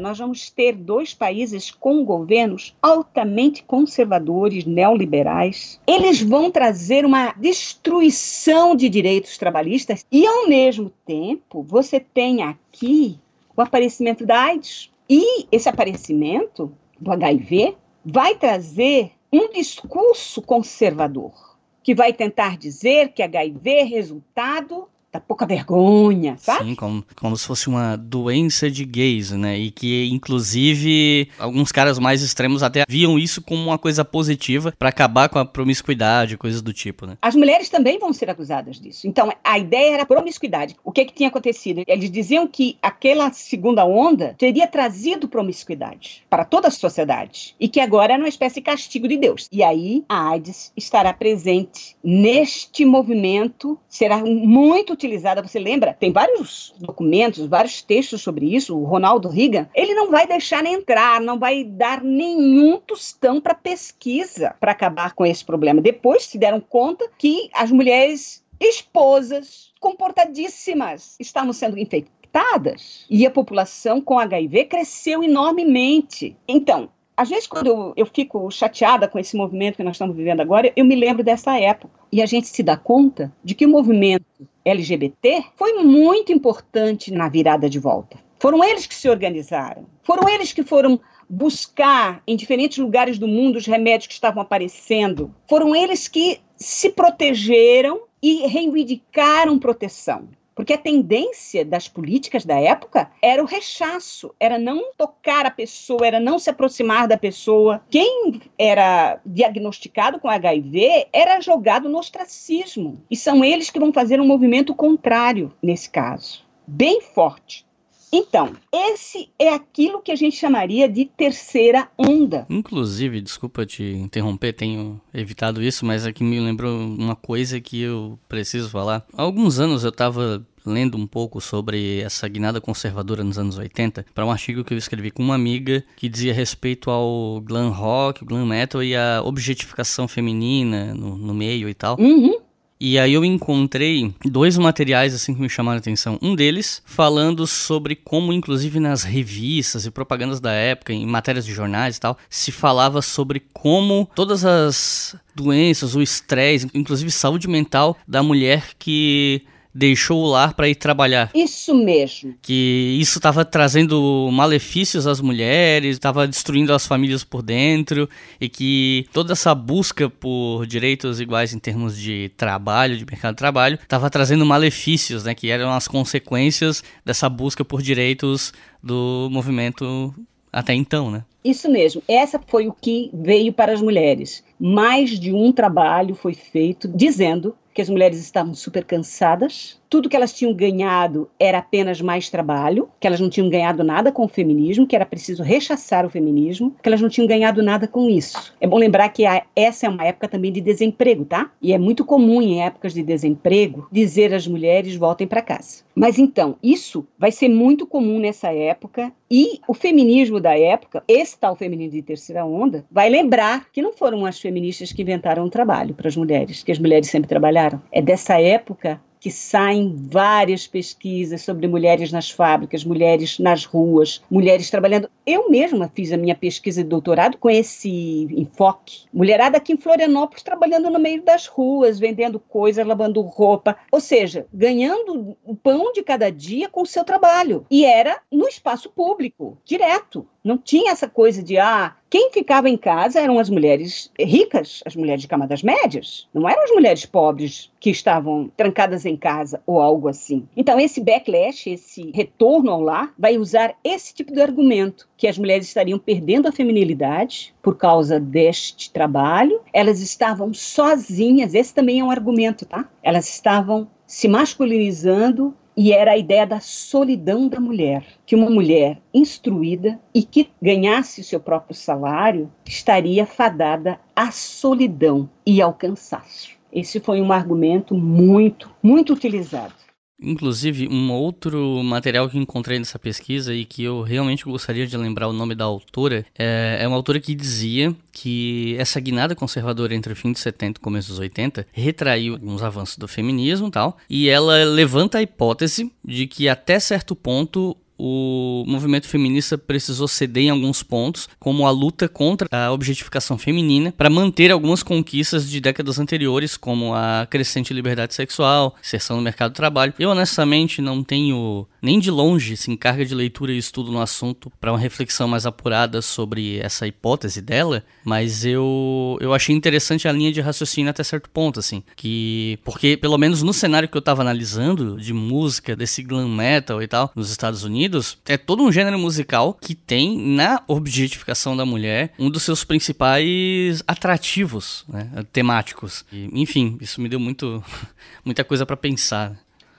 [0.00, 5.80] nós vamos ter dois países com governos altamente conservadores, neoliberais.
[5.86, 13.18] Eles vão trazer uma destruição de direitos trabalhistas e, ao mesmo tempo, você tem aqui
[13.56, 14.92] o aparecimento da AIDS.
[15.10, 23.22] E esse aparecimento do HIV vai trazer um discurso conservador, que vai tentar dizer que
[23.22, 26.64] HIV é resultado da pouca vergonha, sabe?
[26.64, 29.58] Sim, como, como se fosse uma doença de gays, né?
[29.58, 34.90] E que, inclusive, alguns caras mais extremos até viam isso como uma coisa positiva para
[34.90, 37.16] acabar com a promiscuidade, coisas do tipo, né?
[37.22, 39.06] As mulheres também vão ser acusadas disso.
[39.06, 40.76] Então, a ideia era promiscuidade.
[40.84, 41.82] O que, que tinha acontecido?
[41.86, 47.80] Eles diziam que aquela segunda onda teria trazido promiscuidade para toda a sociedade e que
[47.80, 49.48] agora era uma espécie de castigo de Deus.
[49.50, 55.94] E aí, a AIDS estará presente neste movimento, será muito utilizada, você lembra?
[55.98, 58.76] Tem vários documentos, vários textos sobre isso.
[58.76, 64.54] O Ronaldo Reagan, ele não vai deixar entrar, não vai dar nenhum tostão para pesquisa
[64.60, 65.80] para acabar com esse problema.
[65.80, 74.00] Depois se deram conta que as mulheres esposas comportadíssimas estavam sendo infectadas e a população
[74.00, 76.36] com HIV cresceu enormemente.
[76.46, 80.40] Então, às vezes, quando eu, eu, fico chateada com esse movimento que nós estamos vivendo
[80.40, 81.98] agora, eu me lembro dessa época.
[82.12, 84.24] E a gente se dá conta de que o movimento
[84.68, 88.18] LGBT foi muito importante na virada de volta.
[88.38, 89.86] Foram eles que se organizaram.
[90.02, 95.34] Foram eles que foram buscar em diferentes lugares do mundo os remédios que estavam aparecendo.
[95.48, 100.28] Foram eles que se protegeram e reivindicaram proteção.
[100.58, 106.04] Porque a tendência das políticas da época era o rechaço, era não tocar a pessoa,
[106.04, 107.80] era não se aproximar da pessoa.
[107.88, 113.00] Quem era diagnosticado com HIV era jogado no ostracismo.
[113.08, 117.64] E são eles que vão fazer um movimento contrário nesse caso, bem forte.
[118.12, 122.46] Então, esse é aquilo que a gente chamaria de terceira onda.
[122.48, 128.18] Inclusive, desculpa te interromper, tenho evitado isso, mas aqui me lembrou uma coisa que eu
[128.26, 129.04] preciso falar.
[129.12, 134.06] Há alguns anos eu estava lendo um pouco sobre essa guinada conservadora nos anos 80
[134.14, 138.24] para um artigo que eu escrevi com uma amiga que dizia respeito ao glam rock,
[138.24, 141.98] glam metal e a objetificação feminina no, no meio e tal.
[141.98, 142.48] Uhum.
[142.80, 146.16] E aí eu encontrei dois materiais assim que me chamaram a atenção.
[146.22, 151.52] Um deles falando sobre como, inclusive nas revistas e propagandas da época, em matérias de
[151.52, 157.96] jornais e tal, se falava sobre como todas as doenças, o estresse, inclusive saúde mental
[158.06, 159.42] da mulher que
[159.78, 161.30] deixou o lar para ir trabalhar.
[161.32, 162.34] Isso mesmo.
[162.42, 168.08] Que isso estava trazendo malefícios às mulheres, estava destruindo as famílias por dentro
[168.40, 173.38] e que toda essa busca por direitos iguais em termos de trabalho, de mercado de
[173.38, 178.52] trabalho, estava trazendo malefícios, né, que eram as consequências dessa busca por direitos
[178.82, 180.12] do movimento
[180.52, 181.24] até então, né?
[181.44, 182.02] Isso mesmo.
[182.08, 184.42] Essa foi o que veio para as mulheres.
[184.58, 190.16] Mais de um trabalho foi feito dizendo que as mulheres estavam super cansadas, tudo que
[190.16, 194.28] elas tinham ganhado era apenas mais trabalho, que elas não tinham ganhado nada com o
[194.28, 198.54] feminismo, que era preciso rechaçar o feminismo, que elas não tinham ganhado nada com isso.
[198.60, 201.50] É bom lembrar que a, essa é uma época também de desemprego, tá?
[201.60, 205.82] E é muito comum em épocas de desemprego dizer às mulheres voltem para casa.
[205.94, 211.38] Mas então, isso vai ser muito comum nessa época e o feminismo da época, esse
[211.38, 215.50] tal feminismo de terceira onda, vai lembrar que não foram as feministas que inventaram o
[215.50, 217.82] trabalho para as mulheres, que as mulheres sempre trabalharam.
[217.92, 224.70] É dessa época que saem várias pesquisas sobre mulheres nas fábricas, mulheres nas ruas, mulheres
[224.70, 225.10] trabalhando.
[225.26, 229.06] Eu mesma fiz a minha pesquisa de doutorado com esse enfoque.
[229.12, 234.46] Mulherada aqui em Florianópolis trabalhando no meio das ruas, vendendo coisas, lavando roupa, ou seja,
[234.52, 237.66] ganhando o pão de cada dia com o seu trabalho.
[237.70, 240.26] E era no espaço público, direto.
[240.42, 244.96] Não tinha essa coisa de, ah, quem ficava em casa eram as mulheres ricas, as
[244.96, 246.26] mulheres de camadas médias.
[246.32, 250.48] Não eram as mulheres pobres que estavam trancadas em casa ou algo assim.
[250.56, 255.36] Então, esse backlash, esse retorno ao lar, vai usar esse tipo de argumento, que as
[255.36, 262.04] mulheres estariam perdendo a feminilidade por causa deste trabalho, elas estavam sozinhas, esse também é
[262.04, 262.88] um argumento, tá?
[263.02, 268.98] Elas estavam se masculinizando e era a ideia da solidão da mulher, que uma mulher
[269.14, 276.50] instruída e que ganhasse o seu próprio salário estaria fadada à solidão e ao cansaço.
[276.72, 279.72] Esse foi um argumento muito, muito utilizado.
[280.20, 285.28] Inclusive, um outro material que encontrei nessa pesquisa e que eu realmente gostaria de lembrar
[285.28, 290.12] o nome da autora é, é uma autora que dizia que essa guinada conservadora entre
[290.12, 293.96] o fim de 70 e começo dos 80 retraiu alguns avanços do feminismo e tal,
[294.10, 300.44] e ela levanta a hipótese de que até certo ponto o movimento feminista precisou ceder
[300.44, 305.60] em alguns pontos, como a luta contra a objetificação feminina, para manter algumas conquistas de
[305.60, 309.92] décadas anteriores, como a crescente liberdade sexual, inserção no mercado do trabalho.
[309.98, 314.50] Eu, honestamente, não tenho nem de longe assim, carga de leitura e estudo no assunto
[314.60, 320.12] para uma reflexão mais apurada sobre essa hipótese dela, mas eu, eu achei interessante a
[320.12, 324.00] linha de raciocínio até certo ponto, assim, que porque pelo menos no cenário que eu
[324.00, 327.87] estava analisando de música desse glam metal e tal nos Estados Unidos,
[328.26, 333.82] é todo um gênero musical que tem na objetificação da mulher um dos seus principais
[333.86, 336.04] atrativos, né, temáticos.
[336.12, 337.62] E, enfim, isso me deu muito
[338.24, 339.38] muita coisa para pensar.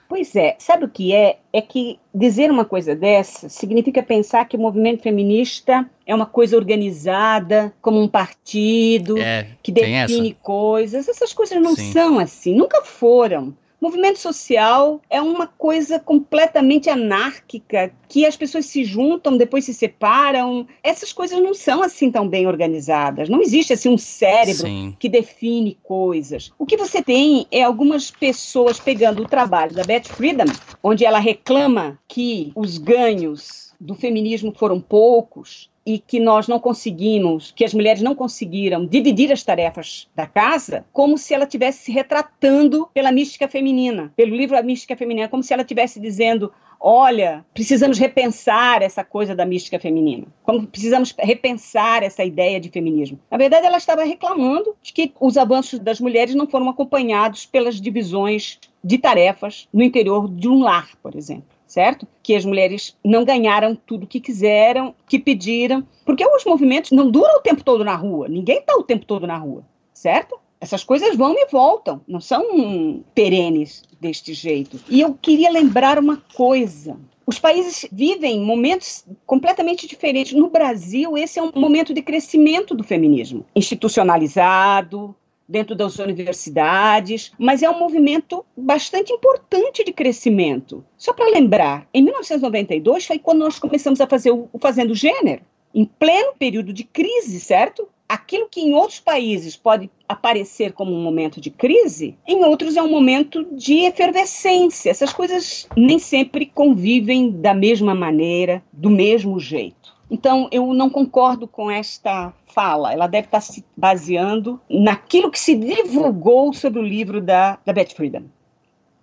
[0.09, 1.37] Pois é, sabe o que é?
[1.53, 6.57] É que dizer uma coisa dessa significa pensar que o movimento feminista é uma coisa
[6.57, 10.39] organizada, como um partido, é, que define essa.
[10.41, 11.07] coisas.
[11.07, 11.91] Essas coisas não Sim.
[11.91, 13.53] são assim, nunca foram.
[13.81, 20.67] Movimento social é uma coisa completamente anárquica, que as pessoas se juntam, depois se separam.
[20.83, 23.29] Essas coisas não são assim tão bem organizadas.
[23.29, 24.95] Não existe assim um cérebro Sim.
[24.99, 26.51] que define coisas.
[26.59, 30.51] O que você tem é algumas pessoas pegando o trabalho da Beth Friedan,
[30.83, 37.51] onde ela reclama que os ganhos do feminismo foram poucos e que nós não conseguimos,
[37.51, 41.91] que as mulheres não conseguiram dividir as tarefas da casa, como se ela estivesse se
[41.91, 47.43] retratando pela mística feminina, pelo livro A Mística Feminina, como se ela estivesse dizendo olha,
[47.55, 50.27] precisamos repensar essa coisa da mística feminina.
[50.43, 53.19] Como precisamos repensar essa ideia de feminismo.
[53.29, 57.81] Na verdade, ela estava reclamando de que os avanços das mulheres não foram acompanhados pelas
[57.81, 61.58] divisões de tarefas no interior de um lar, por exemplo.
[61.69, 62.07] Certo?
[62.23, 67.37] Que as mulheres não ganharam tudo que quiseram, que pediram, porque os movimentos não duram
[67.37, 69.63] o tempo todo na rua, ninguém está o tempo todo na rua,
[69.93, 70.39] certo?
[70.59, 74.79] Essas coisas vão e voltam, não são perenes deste jeito.
[74.89, 76.97] E eu queria lembrar uma coisa.
[77.25, 80.33] Os países vivem momentos completamente diferentes.
[80.33, 85.15] No Brasil, esse é um momento de crescimento do feminismo, institucionalizado,
[85.49, 90.85] dentro das universidades, mas é um movimento bastante importante de crescimento.
[90.95, 95.41] Só para lembrar, em 1992 foi quando nós começamos a fazer o Fazendo Gênero,
[95.73, 97.87] em pleno período de crise, certo?
[98.07, 102.81] Aquilo que em outros países pode aparecer como um momento de crise, em outros é
[102.81, 104.89] um momento de efervescência.
[104.89, 109.98] Essas coisas nem sempre convivem da mesma maneira, do mesmo jeito.
[110.09, 112.91] Então, eu não concordo com esta fala.
[112.91, 117.93] Ela deve estar se baseando naquilo que se divulgou sobre o livro da, da Beth
[117.95, 118.23] Friedan.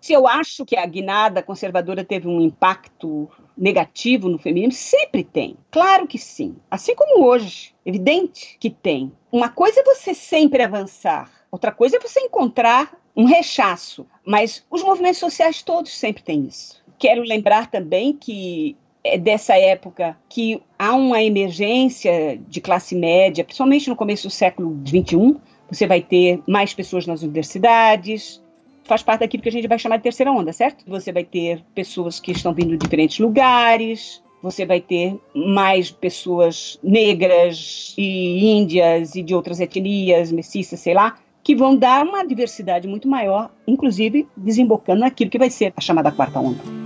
[0.01, 5.57] Se eu acho que a guinada conservadora teve um impacto negativo no feminismo, sempre tem.
[5.71, 6.57] Claro que sim.
[6.71, 9.11] Assim como hoje, evidente que tem.
[9.33, 14.07] Uma coisa é você sempre avançar, outra coisa é você encontrar um rechaço.
[14.25, 16.85] Mas os movimentos sociais todos sempre têm isso.
[16.99, 18.77] Quero lembrar também que
[19.19, 25.37] dessa época que há uma emergência de classe média, principalmente no começo do século XXI.
[25.71, 28.43] Você vai ter mais pessoas nas universidades,
[28.85, 30.85] faz parte daquilo que a gente vai chamar de terceira onda, certo?
[30.87, 36.79] Você vai ter pessoas que estão vindo de diferentes lugares, você vai ter mais pessoas
[36.83, 42.87] negras e índias e de outras etnias, mestiças, sei lá, que vão dar uma diversidade
[42.89, 46.86] muito maior, inclusive desembocando naquilo que vai ser a chamada quarta onda.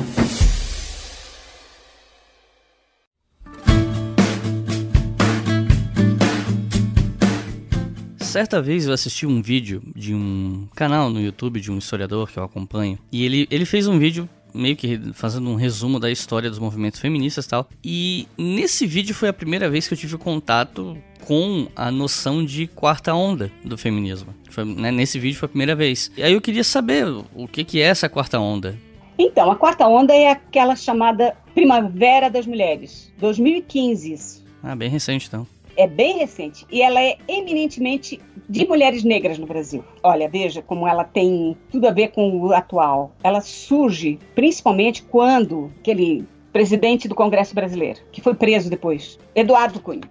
[8.31, 12.39] Certa vez eu assisti um vídeo de um canal no YouTube de um historiador que
[12.39, 12.97] eu acompanho.
[13.11, 17.01] E ele, ele fez um vídeo meio que fazendo um resumo da história dos movimentos
[17.01, 17.67] feministas e tal.
[17.83, 22.67] E nesse vídeo foi a primeira vez que eu tive contato com a noção de
[22.67, 24.33] quarta onda do feminismo.
[24.49, 26.09] Foi, né, nesse vídeo foi a primeira vez.
[26.15, 27.05] E aí eu queria saber
[27.35, 28.79] o que, que é essa quarta onda.
[29.19, 34.13] Então, a quarta onda é aquela chamada Primavera das Mulheres, 2015.
[34.13, 34.45] Isso.
[34.63, 35.45] Ah, bem recente então
[35.81, 39.83] é bem recente e ela é eminentemente de mulheres negras no Brasil.
[40.03, 43.13] Olha, veja como ela tem tudo a ver com o atual.
[43.23, 50.01] Ela surge principalmente quando aquele presidente do Congresso Brasileiro, que foi preso depois, Eduardo Cunha.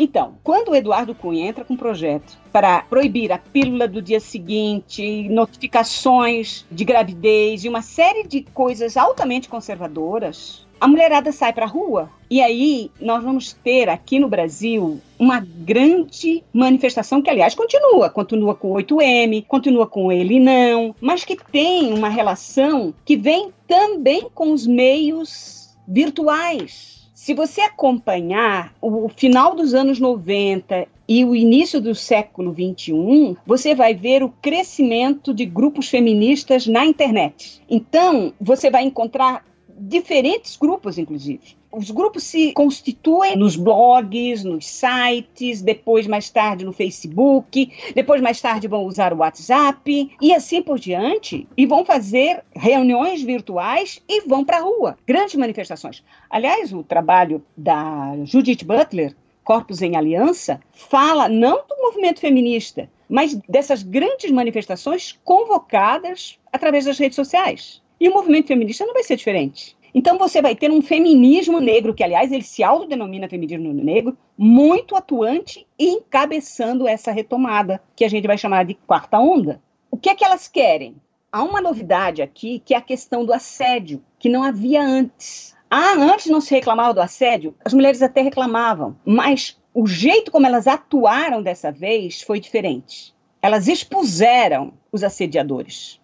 [0.00, 4.20] Então, quando o Eduardo Cunha entra com um projeto para proibir a pílula do dia
[4.20, 11.64] seguinte, notificações de gravidez e uma série de coisas altamente conservadoras, a mulherada sai para
[11.64, 17.54] a rua e aí nós vamos ter aqui no Brasil uma grande manifestação que, aliás,
[17.54, 23.16] continua, continua com o 8M, continua com ele não, mas que tem uma relação que
[23.16, 26.98] vem também com os meios virtuais.
[27.14, 33.74] Se você acompanhar o final dos anos 90 e o início do século 21, você
[33.74, 37.60] vai ver o crescimento de grupos feministas na internet.
[37.68, 39.44] Então, você vai encontrar
[39.78, 41.56] diferentes grupos, inclusive.
[41.70, 48.40] Os grupos se constituem nos blogs, nos sites, depois, mais tarde, no Facebook, depois, mais
[48.40, 54.22] tarde, vão usar o WhatsApp e assim por diante, e vão fazer reuniões virtuais e
[54.22, 54.96] vão para a rua.
[55.06, 56.02] Grandes manifestações.
[56.30, 59.14] Aliás, o trabalho da Judith Butler,
[59.44, 66.98] Corpos em Aliança, fala não do movimento feminista, mas dessas grandes manifestações convocadas através das
[66.98, 67.82] redes sociais.
[68.00, 69.76] E o movimento feminista não vai ser diferente.
[69.94, 74.94] Então você vai ter um feminismo negro, que aliás ele se autodenomina feminismo negro, muito
[74.94, 79.60] atuante e encabeçando essa retomada, que a gente vai chamar de quarta onda.
[79.90, 80.96] O que é que elas querem?
[81.32, 85.56] Há uma novidade aqui, que é a questão do assédio, que não havia antes.
[85.70, 87.54] Ah, antes não se reclamava do assédio?
[87.64, 93.14] As mulheres até reclamavam, mas o jeito como elas atuaram dessa vez foi diferente.
[93.42, 96.00] Elas expuseram os assediadores.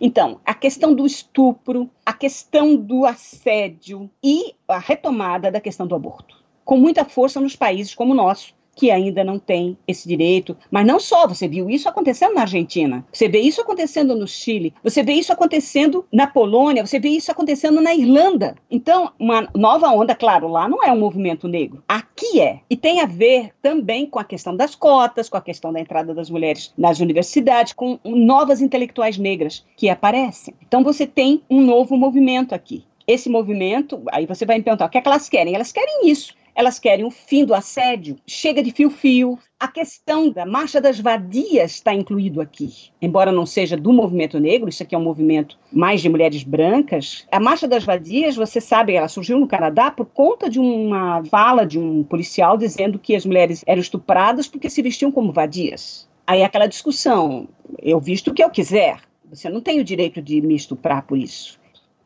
[0.00, 5.94] Então, a questão do estupro, a questão do assédio e a retomada da questão do
[5.94, 10.56] aborto, com muita força nos países como o nosso, que ainda não tem esse direito.
[10.70, 14.72] Mas não só, você viu isso acontecendo na Argentina, você vê isso acontecendo no Chile,
[14.84, 18.54] você vê isso acontecendo na Polônia, você vê isso acontecendo na Irlanda.
[18.70, 22.60] Então, uma nova onda, claro, lá não é um movimento negro, aqui é.
[22.70, 26.14] E tem a ver também com a questão das cotas, com a questão da entrada
[26.14, 30.54] das mulheres nas universidades, com novas intelectuais negras que aparecem.
[30.64, 34.90] Então, você tem um novo movimento aqui esse movimento, aí você vai me perguntar, o
[34.90, 35.54] que é que elas querem?
[35.54, 36.34] Elas querem isso.
[36.58, 38.16] Elas querem o fim do assédio.
[38.26, 39.38] Chega de fio-fio.
[39.60, 42.90] A questão da marcha das vadias está incluído aqui.
[43.00, 47.24] Embora não seja do movimento negro, isso aqui é um movimento mais de mulheres brancas.
[47.30, 51.64] A marcha das vadias, você sabe, ela surgiu no Canadá por conta de uma fala
[51.64, 56.08] de um policial dizendo que as mulheres eram estupradas porque se vestiam como vadias.
[56.26, 57.46] Aí aquela discussão,
[57.80, 58.98] eu visto o que eu quiser.
[59.30, 61.56] Você não tem o direito de me estuprar por isso.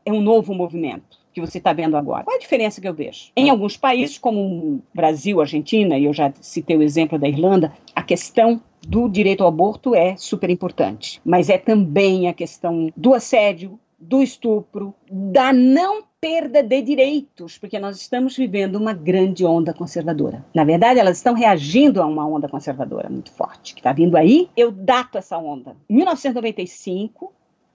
[0.05, 2.25] É um novo movimento que você está vendo agora.
[2.25, 3.31] Qual a diferença que eu vejo?
[3.37, 8.03] Em alguns países, como Brasil, Argentina, e eu já citei o exemplo da Irlanda, a
[8.03, 13.79] questão do direito ao aborto é super importante, mas é também a questão do assédio,
[13.99, 20.45] do estupro, da não perda de direitos, porque nós estamos vivendo uma grande onda conservadora.
[20.55, 24.49] Na verdade, elas estão reagindo a uma onda conservadora muito forte que está vindo aí.
[24.57, 25.77] Eu dato essa onda.
[25.89, 27.33] Em 1995,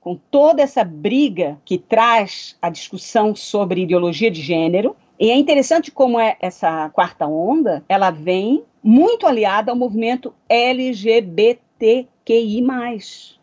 [0.07, 4.95] com toda essa briga que traz a discussão sobre ideologia de gênero.
[5.19, 11.59] E é interessante como é essa quarta onda, ela vem muito aliada ao movimento LGBTQI+.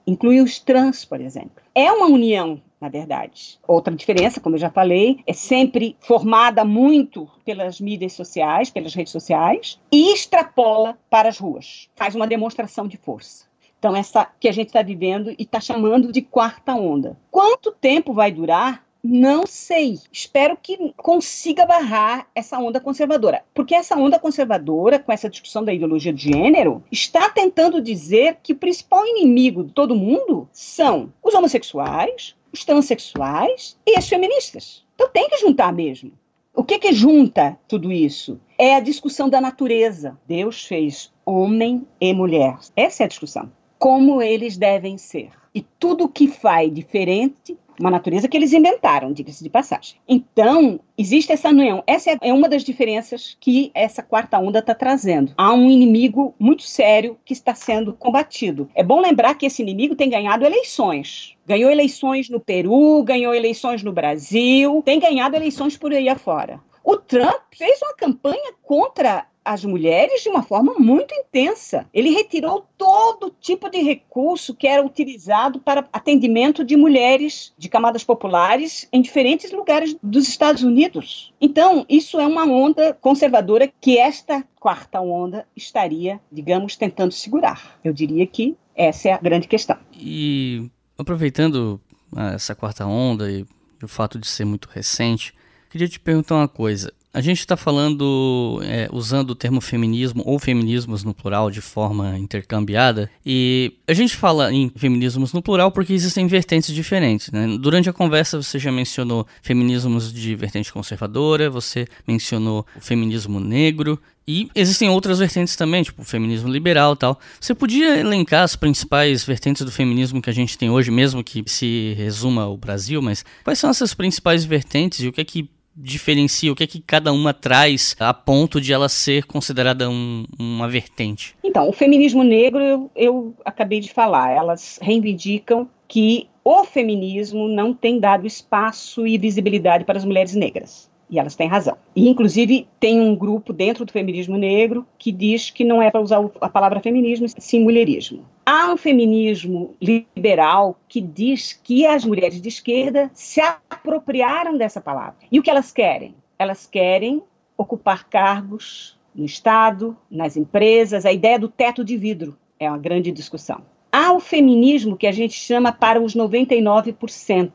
[0.06, 1.62] Inclui os trans, por exemplo.
[1.74, 3.58] É uma união na verdade.
[3.66, 9.10] Outra diferença, como eu já falei, é sempre formada muito pelas mídias sociais, pelas redes
[9.10, 11.88] sociais, e extrapola para as ruas.
[11.96, 13.46] Faz uma demonstração de força.
[13.84, 17.18] Então, essa que a gente está vivendo e está chamando de quarta onda.
[17.30, 18.82] Quanto tempo vai durar?
[19.04, 19.98] Não sei.
[20.10, 23.44] Espero que consiga barrar essa onda conservadora.
[23.52, 28.54] Porque essa onda conservadora, com essa discussão da ideologia de gênero, está tentando dizer que
[28.54, 34.82] o principal inimigo de todo mundo são os homossexuais, os transexuais e as feministas.
[34.94, 36.10] Então tem que juntar mesmo.
[36.54, 38.40] O que, que junta tudo isso?
[38.56, 40.18] É a discussão da natureza.
[40.26, 42.56] Deus fez homem e mulher.
[42.74, 45.30] Essa é a discussão como eles devem ser.
[45.54, 49.96] E tudo que faz diferente, uma natureza que eles inventaram, diga-se de passagem.
[50.08, 51.82] Então, existe essa união.
[51.86, 55.32] Essa é uma das diferenças que essa quarta onda está trazendo.
[55.36, 58.68] Há um inimigo muito sério que está sendo combatido.
[58.74, 61.36] É bom lembrar que esse inimigo tem ganhado eleições.
[61.46, 66.60] Ganhou eleições no Peru, ganhou eleições no Brasil, tem ganhado eleições por aí afora.
[66.82, 71.86] O Trump fez uma campanha contra as mulheres de uma forma muito intensa.
[71.92, 78.02] Ele retirou todo tipo de recurso que era utilizado para atendimento de mulheres de camadas
[78.02, 81.32] populares em diferentes lugares dos Estados Unidos.
[81.40, 87.78] Então, isso é uma onda conservadora que esta quarta onda estaria, digamos, tentando segurar.
[87.84, 89.76] Eu diria que essa é a grande questão.
[89.92, 91.80] E aproveitando
[92.16, 93.46] ah, essa quarta onda e
[93.82, 95.34] o fato de ser muito recente,
[95.70, 96.92] queria te perguntar uma coisa.
[97.14, 102.18] A gente está falando, é, usando o termo feminismo ou feminismos no plural de forma
[102.18, 107.30] intercambiada, e a gente fala em feminismos no plural porque existem vertentes diferentes.
[107.30, 107.56] Né?
[107.60, 113.96] Durante a conversa você já mencionou feminismos de vertente conservadora, você mencionou o feminismo negro,
[114.26, 117.20] e existem outras vertentes também, tipo o feminismo liberal e tal.
[117.38, 121.44] Você podia elencar as principais vertentes do feminismo que a gente tem hoje, mesmo que
[121.46, 125.48] se resuma ao Brasil, mas quais são essas principais vertentes e o que é que
[125.76, 130.24] diferencia, o que é que cada uma traz a ponto de ela ser considerada um,
[130.38, 131.36] uma vertente?
[131.42, 137.72] Então, o feminismo negro, eu, eu acabei de falar, elas reivindicam que o feminismo não
[137.72, 140.90] tem dado espaço e visibilidade para as mulheres negras.
[141.14, 141.76] E elas têm razão.
[141.94, 146.00] E, inclusive, tem um grupo dentro do feminismo negro que diz que não é para
[146.00, 148.24] usar a palavra feminismo, sim mulherismo.
[148.44, 155.14] Há um feminismo liberal que diz que as mulheres de esquerda se apropriaram dessa palavra.
[155.30, 156.16] E o que elas querem?
[156.36, 157.22] Elas querem
[157.56, 163.12] ocupar cargos no Estado, nas empresas, a ideia do teto de vidro é uma grande
[163.12, 163.62] discussão.
[163.92, 167.52] Há o feminismo que a gente chama para os 99%,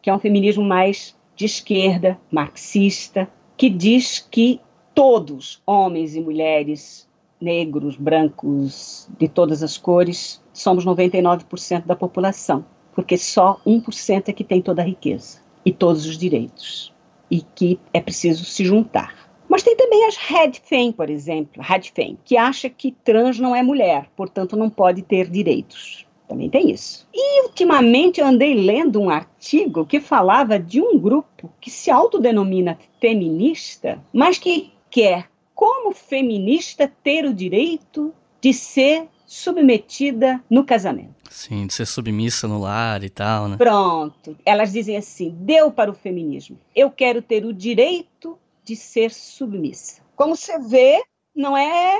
[0.00, 4.60] que é um feminismo mais de esquerda, marxista, que diz que
[4.94, 7.06] todos, homens e mulheres,
[7.40, 12.64] negros, brancos, de todas as cores, somos 99% da população,
[12.94, 16.94] porque só 1% é que tem toda a riqueza e todos os direitos,
[17.30, 19.26] e que é preciso se juntar.
[19.48, 23.54] Mas tem também as Red Fem, por exemplo, Red Fem, que acha que trans não
[23.54, 26.05] é mulher, portanto não pode ter direitos.
[26.28, 27.06] Também tem isso.
[27.14, 32.78] E ultimamente eu andei lendo um artigo que falava de um grupo que se autodenomina
[33.00, 41.14] feminista, mas que quer, como feminista, ter o direito de ser submetida no casamento.
[41.30, 43.56] Sim, de ser submissa no lar e tal, né?
[43.56, 44.36] Pronto.
[44.44, 46.58] Elas dizem assim: deu para o feminismo.
[46.74, 50.02] Eu quero ter o direito de ser submissa.
[50.14, 51.02] Como você vê,
[51.34, 51.98] não é.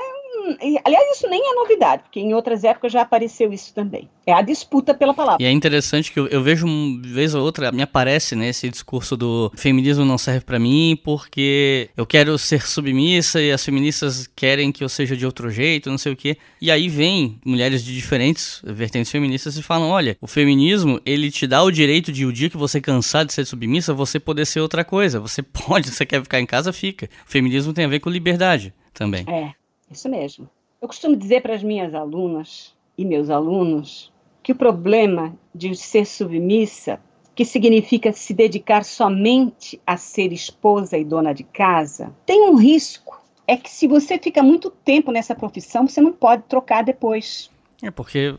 [0.85, 4.09] Aliás, isso nem é novidade, porque em outras épocas já apareceu isso também.
[4.25, 5.41] É a disputa pela palavra.
[5.41, 8.69] E é interessante que eu, eu vejo uma vez ou outra, me aparece né, esse
[8.69, 14.27] discurso do feminismo não serve para mim porque eu quero ser submissa e as feministas
[14.35, 16.37] querem que eu seja de outro jeito, não sei o quê.
[16.61, 21.47] E aí vem mulheres de diferentes vertentes feministas e falam: olha, o feminismo ele te
[21.47, 24.59] dá o direito de o dia que você cansar de ser submissa, você poder ser
[24.59, 25.19] outra coisa.
[25.19, 27.09] Você pode, você quer ficar em casa, fica.
[27.27, 29.25] O feminismo tem a ver com liberdade também.
[29.27, 29.51] É,
[29.89, 30.49] isso mesmo.
[30.81, 34.11] Eu costumo dizer para as minhas alunas e meus alunos
[34.43, 36.99] que o problema de ser submissa,
[37.35, 43.21] que significa se dedicar somente a ser esposa e dona de casa, tem um risco.
[43.45, 47.49] É que se você fica muito tempo nessa profissão, você não pode trocar depois.
[47.81, 48.35] É porque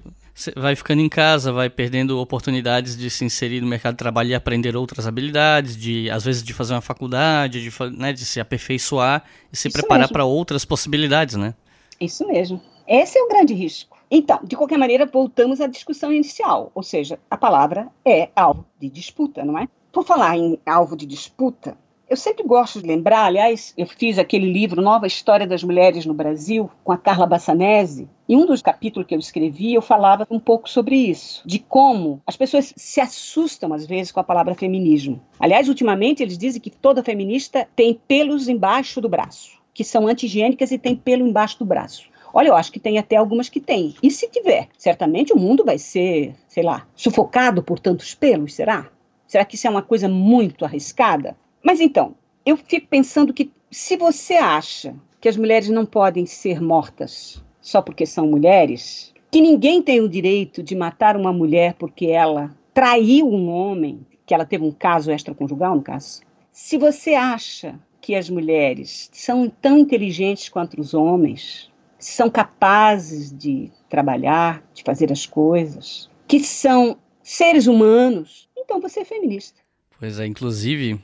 [0.56, 4.34] vai ficando em casa, vai perdendo oportunidades de se inserir no mercado de trabalho e
[4.34, 9.24] aprender outras habilidades, de às vezes de fazer uma faculdade, de, né, de se aperfeiçoar
[9.52, 11.54] e se Isso preparar para outras possibilidades, né?
[12.00, 12.60] Isso mesmo.
[12.86, 13.98] Esse é o grande risco.
[14.10, 18.88] Então, de qualquer maneira, voltamos à discussão inicial, ou seja, a palavra é alvo de
[18.88, 19.68] disputa, não é?
[19.92, 21.76] Por falar em alvo de disputa,
[22.08, 26.14] eu sempre gosto de lembrar, aliás, eu fiz aquele livro Nova História das Mulheres no
[26.14, 30.40] Brasil, com a Carla Bassanese, e um dos capítulos que eu escrevi, eu falava um
[30.40, 35.20] pouco sobre isso, de como as pessoas se assustam às vezes com a palavra feminismo.
[35.38, 40.70] Aliás, ultimamente eles dizem que toda feminista tem pelos embaixo do braço, que são anti-higiênicas
[40.70, 42.08] e tem pelo embaixo do braço.
[42.32, 43.94] Olha, eu acho que tem até algumas que têm.
[44.02, 48.88] E se tiver, certamente o mundo vai ser, sei lá, sufocado por tantos pelos, será?
[49.26, 51.36] Será que isso é uma coisa muito arriscada?
[51.68, 52.14] Mas então,
[52.46, 57.82] eu fico pensando que se você acha que as mulheres não podem ser mortas só
[57.82, 63.28] porque são mulheres, que ninguém tem o direito de matar uma mulher porque ela traiu
[63.28, 66.22] um homem, que ela teve um caso extraconjugal, no caso.
[66.50, 73.70] Se você acha que as mulheres são tão inteligentes quanto os homens, são capazes de
[73.90, 79.60] trabalhar, de fazer as coisas, que são seres humanos, então você é feminista.
[80.00, 80.98] Pois é, inclusive,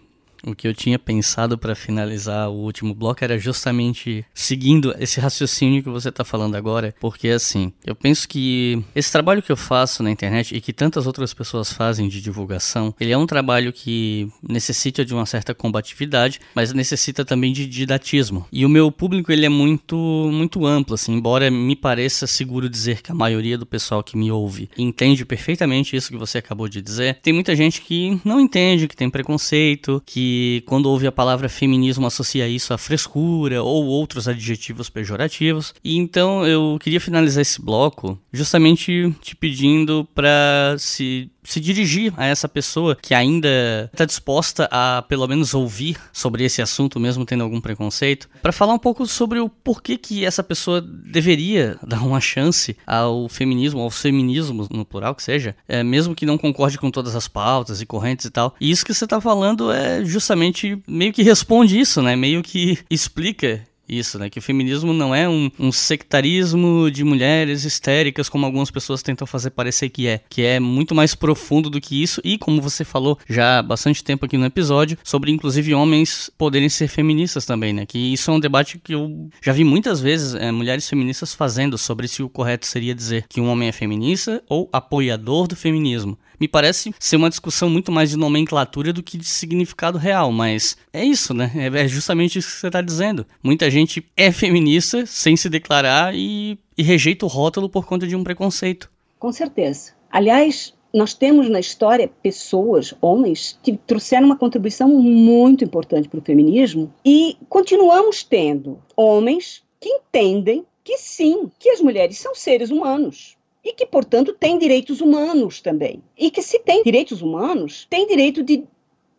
[0.47, 5.83] o que eu tinha pensado para finalizar o último bloco era justamente seguindo esse raciocínio
[5.83, 10.03] que você está falando agora, porque assim, eu penso que esse trabalho que eu faço
[10.03, 14.29] na internet e que tantas outras pessoas fazem de divulgação, ele é um trabalho que
[14.43, 18.47] necessita de uma certa combatividade, mas necessita também de didatismo.
[18.53, 19.97] E o meu público ele é muito
[20.33, 24.31] muito amplo, assim, embora me pareça seguro dizer que a maioria do pessoal que me
[24.31, 27.19] ouve entende perfeitamente isso que você acabou de dizer.
[27.23, 30.34] Tem muita gente que não entende, que tem preconceito, que
[30.67, 35.75] quando ouve a palavra feminismo associa isso a frescura ou outros adjetivos pejorativos.
[35.83, 42.27] E então eu queria finalizar esse bloco justamente te pedindo para se se dirigir a
[42.27, 47.45] essa pessoa que ainda está disposta a pelo menos ouvir sobre esse assunto, mesmo tendo
[47.45, 52.21] algum preconceito, para falar um pouco sobre o porquê que essa pessoa deveria dar uma
[52.21, 56.91] chance ao feminismo, aos feminismos no plural que seja, é, mesmo que não concorde com
[56.91, 58.55] todas as pautas e correntes e tal.
[58.61, 62.17] E isso que você está falando é justamente meio que responde isso, né?
[62.17, 64.31] Meio que explica isso, né?
[64.31, 69.27] Que o feminismo não é um, um, sectarismo de mulheres histéricas, como algumas pessoas tentam
[69.27, 70.21] fazer parecer que é.
[70.29, 72.21] Que é muito mais profundo do que isso.
[72.25, 76.69] E como você falou já há bastante tempo aqui no episódio, sobre inclusive homens poderem
[76.69, 77.87] ser feministas também, né?
[77.87, 81.77] Que isso é um debate que eu já vi muitas vezes é, mulheres feministas fazendo
[81.77, 86.19] sobre se o correto seria dizer que um homem é feminista ou apoiador do feminismo
[86.41, 90.77] me parece ser uma discussão muito mais de nomenclatura do que de significado real, mas
[90.93, 91.51] é isso, né?
[91.55, 93.27] É, é justamente isso que você está dizendo.
[93.43, 98.17] Muita gente é feminista sem se declarar e, e rejeita o rótulo por conta de
[98.17, 98.91] um preconceito.
[99.19, 99.93] Com certeza.
[100.11, 106.25] Aliás, nós temos na história pessoas, homens, que trouxeram uma contribuição muito importante para o
[106.25, 113.37] feminismo e continuamos tendo homens que entendem que sim, que as mulheres são seres humanos
[113.65, 116.03] e que, portanto, tem direitos humanos também.
[116.19, 118.65] E que, se tem direitos humanos, tem direito de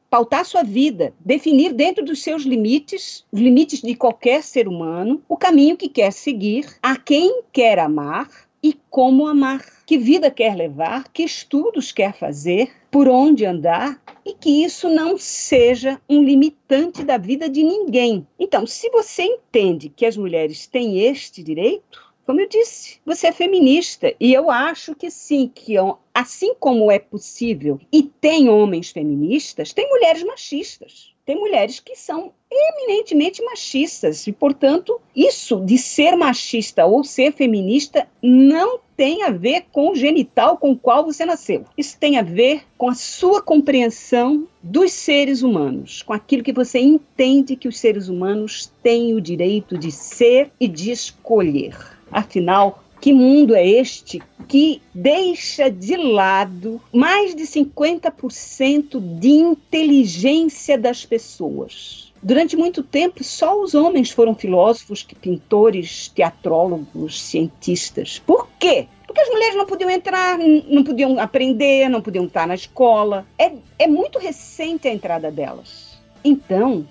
[0.09, 5.35] pautar sua vida, definir dentro dos seus limites, os limites de qualquer ser humano, o
[5.35, 8.29] caminho que quer seguir, a quem quer amar
[8.63, 14.33] e como amar, que vida quer levar, que estudos quer fazer, por onde andar e
[14.33, 18.25] que isso não seja um limitante da vida de ninguém.
[18.39, 23.31] Então, se você entende que as mulheres têm este direito, como eu disse, você é
[23.31, 25.75] feminista e eu acho que sim, que
[26.13, 31.15] assim como é possível e tem homens feministas, tem mulheres machistas.
[31.25, 38.07] Tem mulheres que são eminentemente machistas e, portanto, isso de ser machista ou ser feminista
[38.21, 41.65] não tem a ver com o genital com o qual você nasceu.
[41.75, 46.79] Isso tem a ver com a sua compreensão dos seres humanos, com aquilo que você
[46.79, 51.94] entende que os seres humanos têm o direito de ser e de escolher.
[52.15, 61.05] Afinal, que mundo é este que deixa de lado mais de 50% de inteligência das
[61.05, 62.13] pessoas?
[62.23, 68.17] Durante muito tempo, só os homens foram filósofos, pintores, teatrólogos, cientistas.
[68.25, 68.87] Por quê?
[69.05, 73.25] Porque as mulheres não podiam entrar, não podiam aprender, não podiam estar na escola.
[73.37, 75.97] É, é muito recente a entrada delas.
[76.23, 76.87] Então,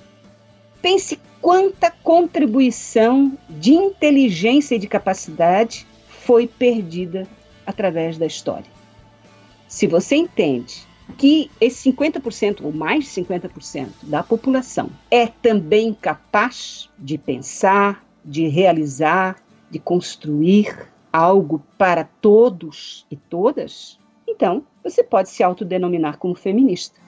[0.82, 7.28] pense quanta contribuição de inteligência e de capacidade foi perdida
[7.66, 8.64] através da história.
[9.68, 10.86] Se você entende
[11.18, 18.49] que esse 50% ou mais de 50% da população é também capaz de pensar, de
[18.49, 19.36] realizar,
[19.70, 27.03] de construir algo para todos e todas, então você pode se autodenominar como feminista.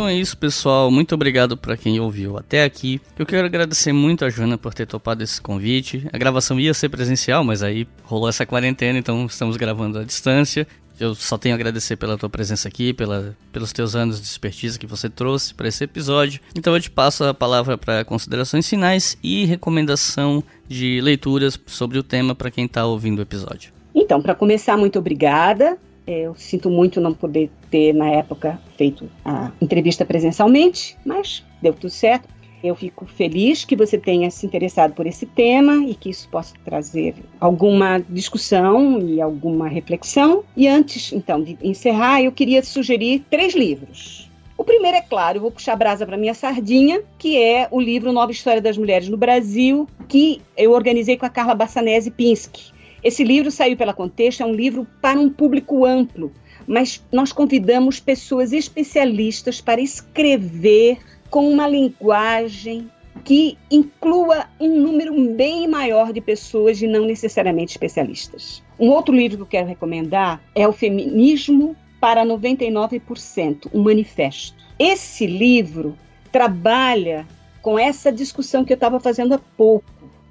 [0.00, 0.90] Então é isso, pessoal.
[0.90, 2.98] Muito obrigado para quem ouviu até aqui.
[3.18, 6.08] Eu quero agradecer muito a Joana por ter topado esse convite.
[6.10, 10.66] A gravação ia ser presencial, mas aí rolou essa quarentena, então estamos gravando à distância.
[10.98, 14.78] Eu só tenho a agradecer pela tua presença aqui, pela, pelos teus anos de expertise
[14.78, 16.40] que você trouxe para esse episódio.
[16.56, 22.02] Então eu te passo a palavra para considerações finais e recomendação de leituras sobre o
[22.02, 23.70] tema para quem está ouvindo o episódio.
[23.94, 25.76] Então, para começar, muito obrigada
[26.10, 31.90] eu sinto muito não poder ter, na época, feito a entrevista presencialmente, mas deu tudo
[31.90, 32.28] certo.
[32.62, 36.54] Eu fico feliz que você tenha se interessado por esse tema e que isso possa
[36.62, 40.44] trazer alguma discussão e alguma reflexão.
[40.54, 44.30] E antes, então, de encerrar, eu queria sugerir três livros.
[44.58, 47.80] O primeiro, é claro, eu vou puxar a brasa para minha sardinha, que é o
[47.80, 52.70] livro Nova História das Mulheres no Brasil, que eu organizei com a Carla Bassanese Pinsky.
[53.02, 56.32] Esse livro saiu pela Contexto, é um livro para um público amplo,
[56.66, 60.98] mas nós convidamos pessoas especialistas para escrever
[61.30, 62.90] com uma linguagem
[63.24, 68.62] que inclua um número bem maior de pessoas e não necessariamente especialistas.
[68.78, 74.56] Um outro livro que eu quero recomendar é O Feminismo para 99%, um manifesto.
[74.78, 75.96] Esse livro
[76.32, 77.26] trabalha
[77.60, 79.84] com essa discussão que eu estava fazendo há pouco,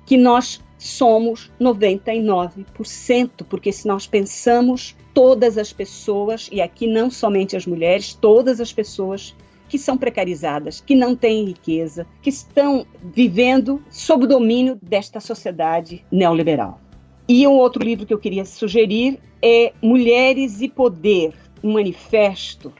[0.05, 7.55] que nós somos 99%, porque se nós pensamos todas as pessoas, e aqui não somente
[7.55, 9.35] as mulheres, todas as pessoas
[9.67, 16.03] que são precarizadas, que não têm riqueza, que estão vivendo sob o domínio desta sociedade
[16.11, 16.79] neoliberal.
[17.27, 22.73] E um outro livro que eu queria sugerir é Mulheres e Poder, um manifesto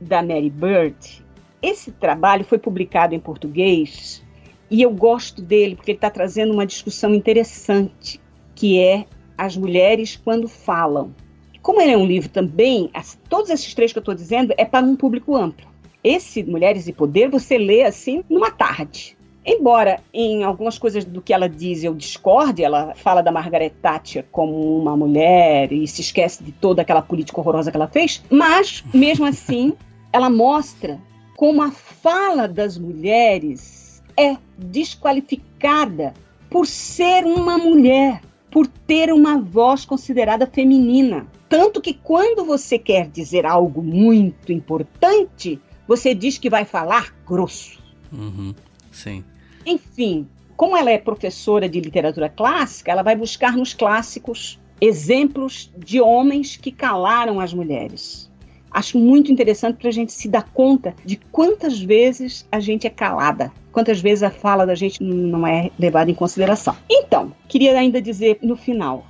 [0.00, 1.24] da Mary Bird,
[1.60, 4.22] esse trabalho foi publicado em português
[4.70, 8.20] e eu gosto dele porque ele está trazendo uma discussão interessante,
[8.54, 11.14] que é as mulheres quando falam.
[11.62, 14.64] Como ele é um livro também, as, todos esses três que eu estou dizendo é
[14.64, 15.66] para um público amplo.
[16.02, 19.16] Esse Mulheres e Poder você lê assim numa tarde.
[19.44, 24.24] Embora em algumas coisas do que ela diz eu discorde, ela fala da Margaret Thatcher
[24.30, 28.84] como uma mulher e se esquece de toda aquela política horrorosa que ela fez, mas
[28.92, 29.72] mesmo assim
[30.12, 31.00] ela mostra
[31.36, 33.77] como a fala das mulheres
[34.18, 36.12] é desqualificada
[36.50, 38.20] por ser uma mulher,
[38.50, 41.26] por ter uma voz considerada feminina.
[41.48, 47.78] Tanto que quando você quer dizer algo muito importante, você diz que vai falar grosso.
[48.12, 48.54] Uhum.
[48.90, 49.24] Sim.
[49.64, 50.26] Enfim,
[50.56, 56.56] como ela é professora de literatura clássica, ela vai buscar nos clássicos exemplos de homens
[56.56, 58.27] que calaram as mulheres.
[58.70, 62.90] Acho muito interessante para a gente se dar conta de quantas vezes a gente é
[62.90, 66.76] calada, quantas vezes a fala da gente não é levada em consideração.
[66.88, 69.04] Então, queria ainda dizer no final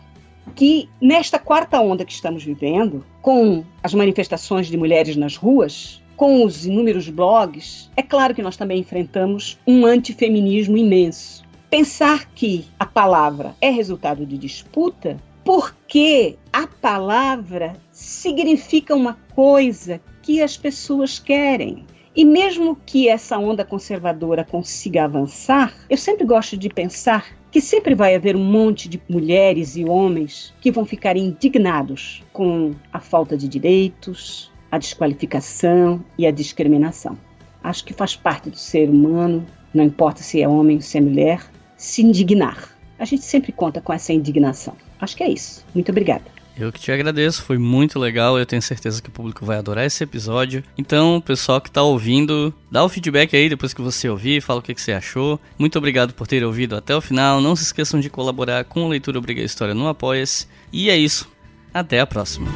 [0.55, 6.45] que nesta quarta onda que estamos vivendo, com as manifestações de mulheres nas ruas, com
[6.45, 11.45] os inúmeros blogs, é claro que nós também enfrentamos um antifeminismo imenso.
[11.71, 15.17] Pensar que a palavra é resultado de disputa
[15.49, 21.87] porque a palavra significa uma coisa que as pessoas querem.
[22.15, 27.95] E mesmo que essa onda conservadora consiga avançar, eu sempre gosto de pensar que sempre
[27.95, 33.35] vai haver um monte de mulheres e homens que vão ficar indignados com a falta
[33.35, 37.17] de direitos, a desqualificação e a discriminação.
[37.65, 41.01] Acho que faz parte do ser humano, não importa se é homem ou se é
[41.01, 41.41] mulher,
[41.75, 42.77] se indignar.
[42.99, 44.77] A gente sempre conta com essa indignação.
[45.01, 45.65] Acho que é isso.
[45.75, 46.39] Muito obrigada.
[46.59, 48.37] Eu que te agradeço, foi muito legal.
[48.37, 50.65] Eu tenho certeza que o público vai adorar esse episódio.
[50.77, 54.63] Então, pessoal que está ouvindo, dá o feedback aí depois que você ouvir, fala o
[54.63, 55.39] que, que, você achou.
[55.57, 57.41] Muito obrigado por ter ouvido até o final.
[57.41, 60.49] Não se esqueçam de colaborar com o Leitura Obriga História no Apoia-se.
[60.73, 61.31] E é isso.
[61.73, 62.49] Até a próxima.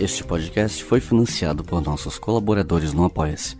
[0.00, 3.59] Este podcast foi financiado por nossos colaboradores no Apoia-se.